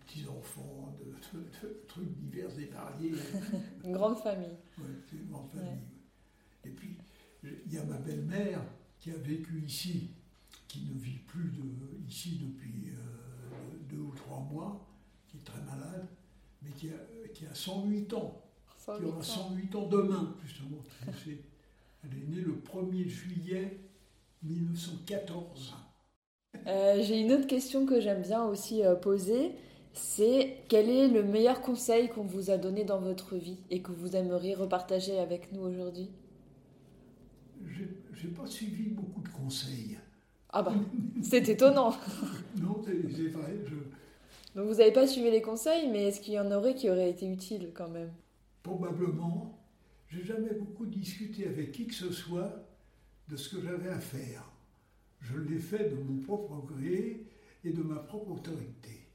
petits-enfants, 0.00 0.96
de, 1.00 1.40
trucs 1.88 2.12
divers 2.18 2.58
et 2.58 2.66
variés. 2.66 3.14
une 3.84 3.92
grande 3.92 4.18
famille. 4.18 4.56
Oui, 4.78 4.90
c'est 5.08 5.16
une 5.16 5.28
grande 5.28 5.50
famille. 5.50 5.80
Et 6.64 6.70
puis, 6.70 6.96
il 7.42 7.72
y 7.72 7.78
a 7.78 7.84
ma 7.84 7.96
belle-mère 7.98 8.60
qui 9.00 9.10
a 9.10 9.16
vécu 9.16 9.62
ici, 9.66 10.10
qui 10.68 10.84
ne 10.84 10.98
vit 10.98 11.18
plus 11.26 11.50
de, 11.50 12.06
ici 12.06 12.38
depuis 12.40 12.90
euh, 12.90 13.78
deux 13.88 14.00
ou 14.00 14.14
trois 14.14 14.40
mois, 14.40 14.86
qui 15.26 15.38
est 15.38 15.44
très 15.44 15.62
malade, 15.62 16.06
mais 16.62 16.70
qui 16.70 16.90
a, 16.90 17.28
qui 17.32 17.46
a 17.46 17.54
108 17.54 18.12
ans. 18.14 18.42
qui 18.84 19.04
aura 19.04 19.22
108 19.22 19.74
ans 19.74 19.88
demain, 19.88 20.36
justement. 20.44 20.82
Elle 22.04 22.18
est 22.18 22.36
née 22.36 22.42
le 22.42 22.54
1er 22.54 23.08
juillet 23.08 23.78
1914. 24.42 25.74
Euh, 26.66 27.02
j'ai 27.02 27.20
une 27.20 27.32
autre 27.32 27.46
question 27.46 27.86
que 27.86 28.00
j'aime 28.00 28.22
bien 28.22 28.44
aussi 28.44 28.84
euh, 28.84 28.94
poser. 28.94 29.52
C'est 29.92 30.58
quel 30.68 30.88
est 30.88 31.08
le 31.08 31.22
meilleur 31.22 31.60
conseil 31.60 32.08
qu'on 32.08 32.24
vous 32.24 32.50
a 32.50 32.58
donné 32.58 32.84
dans 32.84 33.00
votre 33.00 33.36
vie 33.36 33.58
et 33.70 33.80
que 33.80 33.92
vous 33.92 34.16
aimeriez 34.16 34.54
repartager 34.54 35.18
avec 35.18 35.52
nous 35.52 35.62
aujourd'hui? 35.62 36.10
J'ai 38.12 38.28
pas 38.28 38.46
suivi 38.46 38.90
beaucoup 38.90 39.20
de 39.20 39.28
conseils. 39.28 39.98
Ah 40.50 40.62
bah, 40.62 40.74
c'est 41.22 41.48
étonnant. 41.48 41.90
non, 42.60 42.80
c'est 42.84 43.28
vrai. 43.28 43.56
Donc 44.54 44.68
vous 44.68 44.74
n'avez 44.74 44.92
pas 44.92 45.06
suivi 45.06 45.30
les 45.30 45.42
conseils, 45.42 45.88
mais 45.90 46.04
est-ce 46.08 46.20
qu'il 46.20 46.34
y 46.34 46.38
en 46.38 46.50
aurait 46.52 46.74
qui 46.74 46.88
auraient 46.88 47.10
été 47.10 47.26
utiles 47.26 47.72
quand 47.74 47.88
même? 47.88 48.12
Probablement. 48.62 49.63
J'ai 50.14 50.24
jamais 50.24 50.54
beaucoup 50.54 50.86
discuté 50.86 51.48
avec 51.48 51.72
qui 51.72 51.86
que 51.86 51.94
ce 51.94 52.12
soit 52.12 52.64
de 53.28 53.36
ce 53.36 53.48
que 53.48 53.60
j'avais 53.60 53.88
à 53.88 53.98
faire. 53.98 54.48
Je 55.20 55.38
l'ai 55.38 55.58
fait 55.58 55.90
de 55.90 55.96
mon 55.96 56.20
propre 56.20 56.62
gré 56.66 57.26
et 57.64 57.72
de 57.72 57.82
ma 57.82 57.96
propre 57.96 58.32
autorité. 58.32 59.08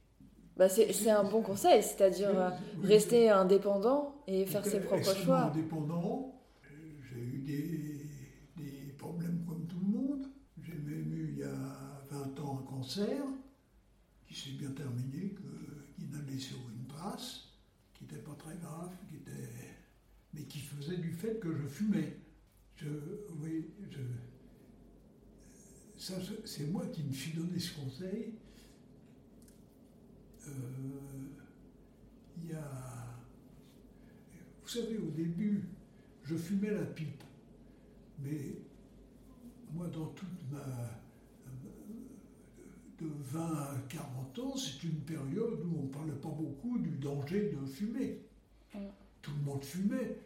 Bah 0.56 0.68
c'est 0.68 1.08
un 1.08 1.24
bon 1.24 1.40
conseil, 1.40 1.82
c'est-à-dire 1.82 2.38
euh, 2.38 2.50
rester 2.82 3.30
indépendant 3.30 4.22
et 4.26 4.44
faire 4.44 4.66
ses 4.66 4.80
propres 4.80 5.14
choix. 5.14 5.44
Indépendant, 5.44 6.38
j'ai 7.08 7.20
eu 7.20 7.38
des, 7.38 8.62
des, 8.62 8.92
problèmes 8.98 9.42
comme 9.48 9.66
tout 9.66 9.80
le 9.80 9.98
monde. 9.98 10.26
J'ai 10.62 10.74
même 10.74 11.14
eu 11.14 11.30
il 11.32 11.38
y 11.38 11.44
a 11.44 12.02
20 12.10 12.40
ans 12.40 12.60
un 12.62 12.70
cancer 12.70 13.22
qui 14.26 14.34
s'est 14.34 14.56
bien 14.58 14.72
terminé, 14.72 15.34
qui 15.96 16.06
n'a 16.08 16.20
laissé 16.30 16.54
aucune 16.54 16.86
trace, 16.88 17.48
qui 17.94 18.04
n'était 18.04 18.22
pas 18.22 18.34
très 18.34 18.56
grave, 18.56 18.90
mais 20.32 20.42
qui 20.42 20.60
faisait 20.60 20.96
du 20.96 21.12
fait 21.12 21.38
que 21.40 21.54
je 21.54 21.66
fumais. 21.66 22.16
Je, 22.76 22.88
oui, 23.42 23.66
ça, 25.96 26.14
c'est 26.46 26.66
moi 26.66 26.86
qui 26.86 27.02
me 27.02 27.12
suis 27.12 27.32
donné 27.32 27.58
ce 27.58 27.74
conseil. 27.78 28.32
Euh, 30.48 30.52
y 32.48 32.52
a, 32.54 33.20
vous 34.62 34.68
savez, 34.68 34.96
au 34.96 35.10
début, 35.10 35.62
je 36.24 36.36
fumais 36.36 36.70
la 36.70 36.86
pipe, 36.86 37.22
mais 38.18 38.62
moi, 39.74 39.88
dans 39.88 40.06
toute 40.06 40.50
ma 40.50 41.00
de 43.00 43.08
20 43.32 43.40
à 43.40 43.78
40 43.88 44.38
ans, 44.40 44.56
c'est 44.56 44.82
une 44.84 45.00
période 45.00 45.60
où 45.64 45.78
on 45.78 45.82
ne 45.84 45.88
parlait 45.88 46.12
pas 46.12 46.28
beaucoup 46.28 46.78
du 46.78 46.90
danger 46.98 47.50
de 47.50 47.66
fumer. 47.66 48.20
Tout 49.22 49.32
le 49.38 49.44
monde 49.44 49.64
fumait. 49.64 50.16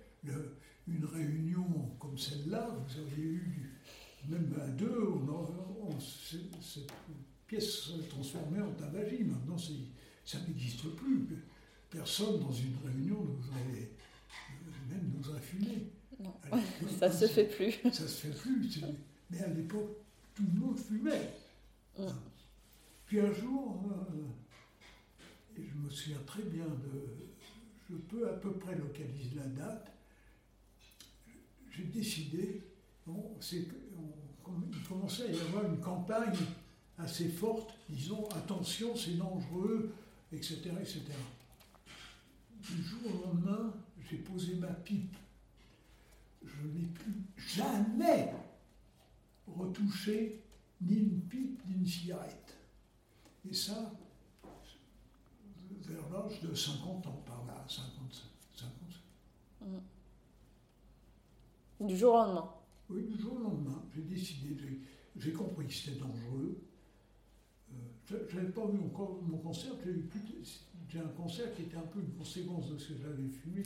une 0.87 1.05
réunion 1.05 1.67
comme 1.99 2.19
celle-là, 2.19 2.77
vous 2.87 3.01
avez 3.01 3.23
eu, 3.23 3.73
même 4.29 4.55
à 4.61 4.67
deux, 4.69 5.09
on, 5.09 6.01
cette 6.01 6.93
pièce 7.47 7.87
s'est 7.87 8.09
transformée 8.09 8.61
en 8.61 8.73
tabagie. 8.73 9.25
Maintenant, 9.25 9.57
ça 9.59 10.39
n'existe 10.47 10.89
plus. 10.97 11.27
Personne 11.91 12.41
dans 12.41 12.53
une 12.53 12.77
réunion 12.85 13.23
nous 13.25 13.49
aurait, 13.51 13.91
même 14.91 15.13
nous 15.17 15.39
fumé. 15.39 15.91
Non, 16.21 16.35
ça 16.99 17.09
ne 17.09 17.13
se 17.13 17.27
fait 17.27 17.45
plus. 17.45 17.73
Ça 17.93 18.09
se 18.09 18.27
fait 18.27 18.37
plus. 18.37 18.81
Mais 19.31 19.41
à 19.41 19.49
l'époque, 19.49 19.97
tout 20.35 20.45
le 20.53 20.61
monde 20.61 20.79
fumait. 20.79 21.31
Puis 23.07 23.21
un 23.21 23.33
jour, 23.33 23.83
euh, 23.91 25.61
et 25.61 25.65
je 25.67 25.75
me 25.79 25.91
souviens 25.91 26.19
très 26.27 26.43
bien 26.43 26.65
de, 26.65 27.34
je 27.91 27.97
peux 27.97 28.29
à 28.29 28.33
peu 28.35 28.53
près 28.53 28.77
localiser 28.77 29.37
la 29.37 29.47
date, 29.47 29.93
j'ai 31.71 31.85
décidé, 31.85 32.63
bon, 33.07 33.37
il 34.73 34.83
commençait 34.89 35.29
à 35.29 35.33
y 35.33 35.41
avoir 35.41 35.67
une 35.67 35.81
campagne 35.81 36.37
assez 36.99 37.29
forte, 37.29 37.75
disons, 37.89 38.29
attention, 38.31 38.97
c'est 38.97 39.17
dangereux, 39.17 39.93
etc., 40.33 40.71
etc. 40.81 41.03
Du 42.61 42.83
jour 42.83 43.01
au 43.07 43.27
lendemain, 43.27 43.75
j'ai 44.09 44.19
posé 44.19 44.55
ma 44.55 44.69
pipe. 44.69 45.17
Je 46.45 46.67
n'ai 46.69 46.87
plus 46.87 47.15
jamais 47.37 48.33
retouché 49.47 50.43
ni 50.81 50.97
une 50.97 51.21
pipe, 51.23 51.61
ni 51.67 51.75
une 51.77 51.87
cigarette. 51.87 52.57
Et 53.49 53.55
ça, 53.55 53.93
de 56.43 56.55
50 56.55 57.07
ans 57.07 57.23
par 57.27 57.45
là, 57.47 57.65
50, 57.69 58.25
50. 58.55 58.73
Mm. 59.61 59.79
Du 61.87 61.97
jour 61.97 62.15
au 62.15 62.19
lendemain 62.19 62.51
Oui, 62.91 63.05
du 63.05 63.17
jour 63.21 63.35
au 63.35 63.39
lendemain. 63.39 63.83
J'ai 63.95 64.03
décidé, 64.03 64.81
j'ai 65.17 65.33
compris 65.33 65.67
que 65.67 65.73
c'était 65.73 65.99
dangereux. 65.99 66.59
Euh, 67.73 67.77
je 68.29 68.37
n'avais 68.37 68.51
pas 68.51 68.63
eu 68.63 68.79
encore 68.85 69.23
mon 69.23 69.39
cancer, 69.39 69.73
j'ai 70.89 71.01
un 71.01 71.09
cancer 71.09 71.53
qui 71.55 71.63
était 71.63 71.77
un 71.77 71.83
peu 71.83 72.01
une 72.01 72.13
conséquence 72.13 72.71
de 72.71 72.79
ce 72.79 72.93
que 72.93 73.03
j'avais 73.03 73.29
fumé, 73.29 73.63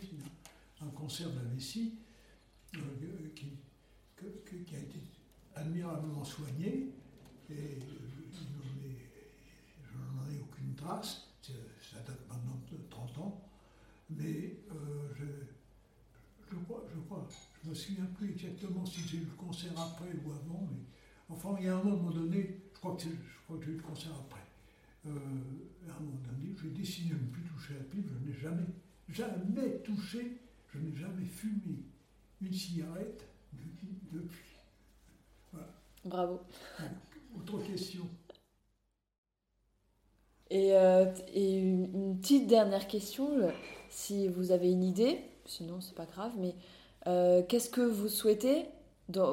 un 0.80 0.88
cancer 0.88 1.30
de 1.30 1.36
la 1.36 1.44
vessie, 1.54 1.94
euh, 2.76 2.80
qui, 3.34 3.52
qui, 4.16 4.74
a 4.74 4.78
été 4.78 4.98
admirablement 5.54 6.24
soigné. 6.24 6.92
Et 7.50 7.78
aucune 10.40 10.74
trace, 10.74 11.28
ça 11.42 11.98
date 12.06 12.20
maintenant 12.28 12.60
de 12.70 12.76
30 12.90 13.18
ans, 13.18 13.40
mais 14.10 14.56
euh, 14.70 15.08
je, 15.14 15.24
je, 16.50 16.56
crois, 16.64 16.84
je 16.94 17.00
crois, 17.00 17.26
je 17.62 17.68
me 17.68 17.74
souviens 17.74 18.06
plus 18.16 18.30
exactement 18.30 18.84
si 18.84 19.00
j'ai 19.06 19.18
eu 19.18 19.24
le 19.24 19.36
concert 19.36 19.72
après 19.78 20.10
ou 20.24 20.32
avant, 20.32 20.68
mais 20.70 20.80
enfin, 21.28 21.56
il 21.58 21.66
y 21.66 21.68
a 21.68 21.76
un 21.76 21.82
moment 21.82 22.10
donné, 22.10 22.60
je 22.72 22.78
crois 22.78 22.96
que, 22.96 23.02
je 23.02 23.44
crois 23.44 23.58
que 23.58 23.64
j'ai 23.64 23.72
eu 23.72 23.76
le 23.76 23.82
concert 23.82 24.12
après. 24.18 24.40
Euh, 25.06 25.10
à 25.88 25.96
un 25.96 26.00
moment 26.00 26.20
donné, 26.30 26.54
j'ai 26.60 26.70
décidé 26.70 27.14
de 27.14 27.20
ne 27.20 27.26
plus 27.28 27.42
toucher 27.42 27.74
à 27.74 27.78
la 27.78 27.84
pipe, 27.84 28.08
je 28.08 28.30
n'ai 28.30 28.38
jamais, 28.38 28.66
jamais 29.08 29.78
touché, 29.82 30.38
je 30.72 30.78
n'ai 30.78 30.94
jamais 30.94 31.24
fumé 31.24 31.84
une 32.40 32.52
cigarette 32.52 33.24
depuis. 34.12 34.56
Voilà. 35.52 35.68
Bravo. 36.04 36.40
Autre 37.36 37.62
question. 37.62 38.06
Et, 40.50 40.72
euh, 40.74 41.12
et 41.34 41.58
une, 41.58 42.18
petite 42.18 42.46
dernière 42.46 42.86
question, 42.86 43.52
si 43.98 44.28
vous 44.28 44.52
avez 44.52 44.70
une 44.70 44.84
idée, 44.84 45.18
sinon 45.44 45.80
c'est 45.80 45.94
pas 45.94 46.06
grave, 46.06 46.30
mais 46.38 46.54
euh, 47.08 47.42
qu'est-ce 47.42 47.68
que 47.68 47.80
vous 47.80 48.08
souhaitez 48.08 48.66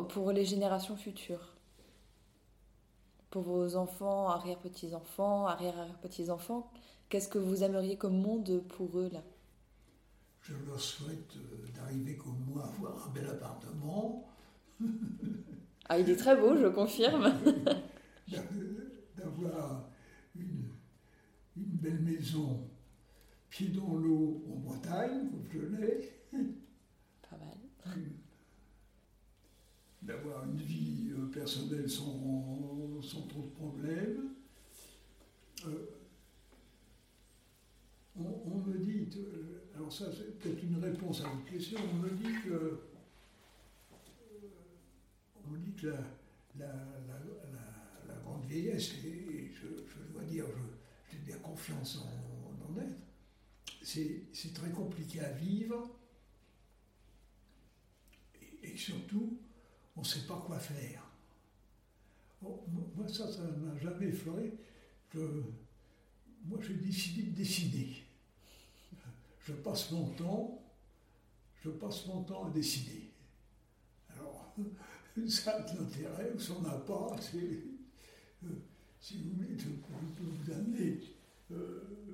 pour 0.09 0.31
les 0.31 0.43
générations 0.43 0.95
futures? 0.95 1.53
Pour 3.29 3.43
vos 3.43 3.75
enfants, 3.75 4.29
arrière-petits-enfants, 4.29 5.45
arrière-arrière-petits-enfants, 5.45 6.71
qu'est-ce 7.09 7.27
que 7.27 7.37
vous 7.37 7.63
aimeriez 7.63 7.95
comme 7.95 8.19
monde 8.19 8.63
pour 8.69 8.97
eux 8.97 9.09
là? 9.13 9.21
Je 10.41 10.53
leur 10.67 10.79
souhaite 10.79 11.35
euh, 11.37 11.67
d'arriver 11.75 12.17
comme 12.17 12.43
moi 12.47 12.63
à 12.63 12.67
avoir 12.69 13.07
un 13.07 13.11
bel 13.11 13.27
appartement. 13.27 14.27
ah, 15.89 15.99
il 15.99 16.09
est 16.09 16.15
très 16.15 16.35
beau, 16.35 16.57
je 16.57 16.67
confirme. 16.67 17.33
D'avoir 19.15 19.89
une 20.35 20.69
une 21.55 21.77
belle 21.77 22.01
maison, 22.01 22.67
pied 23.55 23.69
dans 23.69 23.95
l'eau 23.95 24.43
en 24.51 24.57
Bretagne, 24.57 25.29
comme 25.29 25.45
je 25.49 25.59
l'ai. 25.59 26.11
Pas 27.21 27.37
mal. 27.37 27.95
D'avoir 30.01 30.43
une 30.43 30.57
vie 30.57 31.11
euh, 31.11 31.27
personnelle 31.31 31.89
sans, 31.89 33.01
sans, 33.01 33.21
trop 33.27 33.43
de 33.43 33.51
problèmes. 33.55 34.33
Euh, 35.65 35.85
on, 38.17 38.59
me 38.59 38.77
dit, 38.77 39.07
euh, 39.17 39.61
alors 39.75 39.91
ça 39.91 40.05
c'est 40.11 40.37
peut-être 40.37 40.61
une 40.61 40.77
réponse 40.77 41.21
à 41.21 41.29
votre 41.29 41.45
question, 41.45 41.79
on 41.91 41.95
me 41.95 42.09
dit 42.09 42.33
que, 42.45 42.79
on 45.43 45.51
me 45.51 45.57
dit 45.59 45.73
que 45.73 45.87
la, 46.59 46.67
la, 48.07 48.15
grande 48.23 48.45
vieillesse, 48.45 48.93
et, 49.05 49.49
je, 49.53 49.67
je, 49.87 50.13
dois 50.13 50.23
dire, 50.23 50.45
j'ai 51.09 51.19
bien 51.19 51.37
confiance 51.37 51.97
en, 51.97 52.73
en 52.73 52.79
être. 52.79 53.04
C'est 53.85 54.51
très 54.53 54.71
compliqué 54.71 55.19
à 55.19 55.31
vivre. 55.33 55.95
Et, 58.63 58.75
surtout, 58.75 59.37
on 59.95 60.01
ne 60.01 60.05
sait 60.05 60.25
pas 60.25 60.43
quoi 60.45 60.57
faire. 60.57 61.03
Moi, 62.41 63.07
ça, 63.07 63.31
ça 63.31 63.43
ne 63.43 63.51
m'a 63.51 63.77
jamais 63.77 64.07
effleuré. 64.07 64.53
moi, 65.13 66.59
j'ai 66.61 66.73
décidé 66.73 67.23
de 67.29 67.35
dessiner. 67.35 68.03
Je 69.41 69.53
passe 69.53 69.91
mon 69.91 70.09
temps, 70.15 70.63
je 71.63 71.69
passe 71.69 72.07
mon 72.07 72.23
temps 72.23 72.45
à 72.45 72.49
dessiner. 72.49 73.11
Alors, 74.09 74.55
ça 75.27 75.57
a 75.57 75.61
de 75.61 75.79
l'intérêt 75.79 76.31
ou 76.33 76.39
ça 76.39 76.53
n'en 76.55 76.69
a 76.69 76.79
pas. 76.79 77.15
Euh, 77.35 78.49
si 78.99 79.17
vous 79.19 79.35
voulez, 79.35 79.55
je, 79.59 79.69
peux 79.69 80.23
vous 80.23 80.51
euh, 81.51 82.04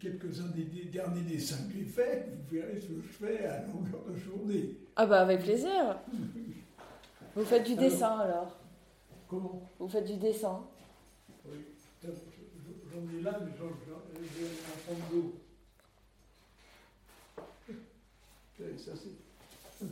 quelques-uns 0.00 0.48
des, 0.48 0.64
derniers 0.84 1.22
dessins 1.22 1.66
que 1.68 1.74
j'ai 1.78 1.84
faits. 1.84 2.28
Vous 2.30 2.56
verrez 2.56 2.80
ce 2.80 2.86
que 2.86 3.02
je 3.02 3.08
fais 3.08 3.44
à 3.46 3.62
longueur 3.62 4.04
de 4.08 4.16
journée. 4.16 4.76
Ah 4.96 5.06
bah 5.06 5.20
avec 5.22 5.42
plaisir. 5.42 5.98
vous 7.34 7.44
faites 7.44 7.66
du 7.66 7.74
dessin 7.74 8.18
alors 8.18 8.56
Comment? 9.28 9.68
Vous 9.78 9.88
faites 9.88 10.06
du 10.06 10.16
dessin 10.16 10.62
Oui. 11.46 11.64
J'en 12.02 13.18
ai 13.18 13.22
là, 13.22 13.40
mais 13.40 13.52
j'en 13.58 13.66
ai 13.66 13.70
un 13.70 14.76
fond 14.86 14.96
d'eau. 15.10 15.34
Ça, 18.76 18.92
c'est... 18.94 19.86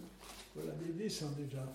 Voilà 0.55 0.73
des 0.75 0.93
dessins 0.93 1.33
déjà. 1.37 1.67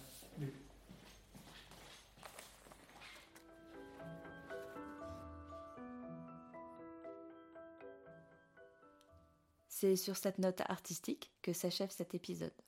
C'est 9.80 9.96
sur 9.96 10.18
cette 10.18 10.40
note 10.40 10.62
artistique 10.62 11.32
que 11.44 11.54
s'achève 11.54 11.92
cet 11.92 12.16
épisode. 12.16 12.64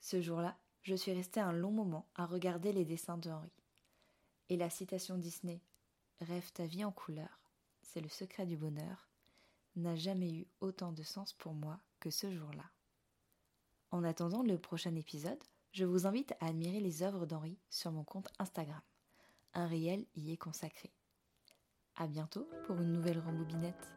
Ce 0.00 0.20
jour-là, 0.20 0.58
je 0.82 0.96
suis 0.96 1.12
restée 1.12 1.38
un 1.38 1.52
long 1.52 1.70
moment 1.70 2.08
à 2.16 2.26
regarder 2.26 2.72
les 2.72 2.84
dessins 2.84 3.16
de. 3.16 3.30
Et 4.48 4.56
la 4.56 4.68
citation 4.68 5.18
Disney 5.18 5.60
Rêve 6.20 6.50
ta 6.52 6.66
vie 6.66 6.84
en 6.84 6.90
couleur, 6.90 7.38
c'est 7.82 8.00
le 8.00 8.08
secret 8.08 8.44
du 8.44 8.56
bonheur, 8.56 9.08
n'a 9.76 9.94
jamais 9.94 10.32
eu 10.32 10.48
autant 10.58 10.90
de 10.90 11.04
sens 11.04 11.32
pour 11.32 11.54
moi 11.54 11.78
que 12.00 12.10
ce 12.10 12.34
jour-là. 12.34 12.68
En 13.92 14.02
attendant 14.02 14.42
le 14.42 14.58
prochain 14.58 14.96
épisode, 14.96 15.44
je 15.70 15.84
vous 15.84 16.08
invite 16.08 16.32
à 16.40 16.46
admirer 16.46 16.80
les 16.80 17.04
œuvres 17.04 17.24
d'Henri 17.24 17.56
sur 17.70 17.92
mon 17.92 18.02
compte 18.02 18.32
Instagram. 18.40 18.82
Un 19.54 19.68
réel 19.68 20.06
y 20.16 20.32
est 20.32 20.38
consacré. 20.38 20.90
À 21.94 22.08
bientôt 22.08 22.48
pour 22.66 22.80
une 22.80 22.94
nouvelle 22.94 23.20
rembobinette. 23.20 23.92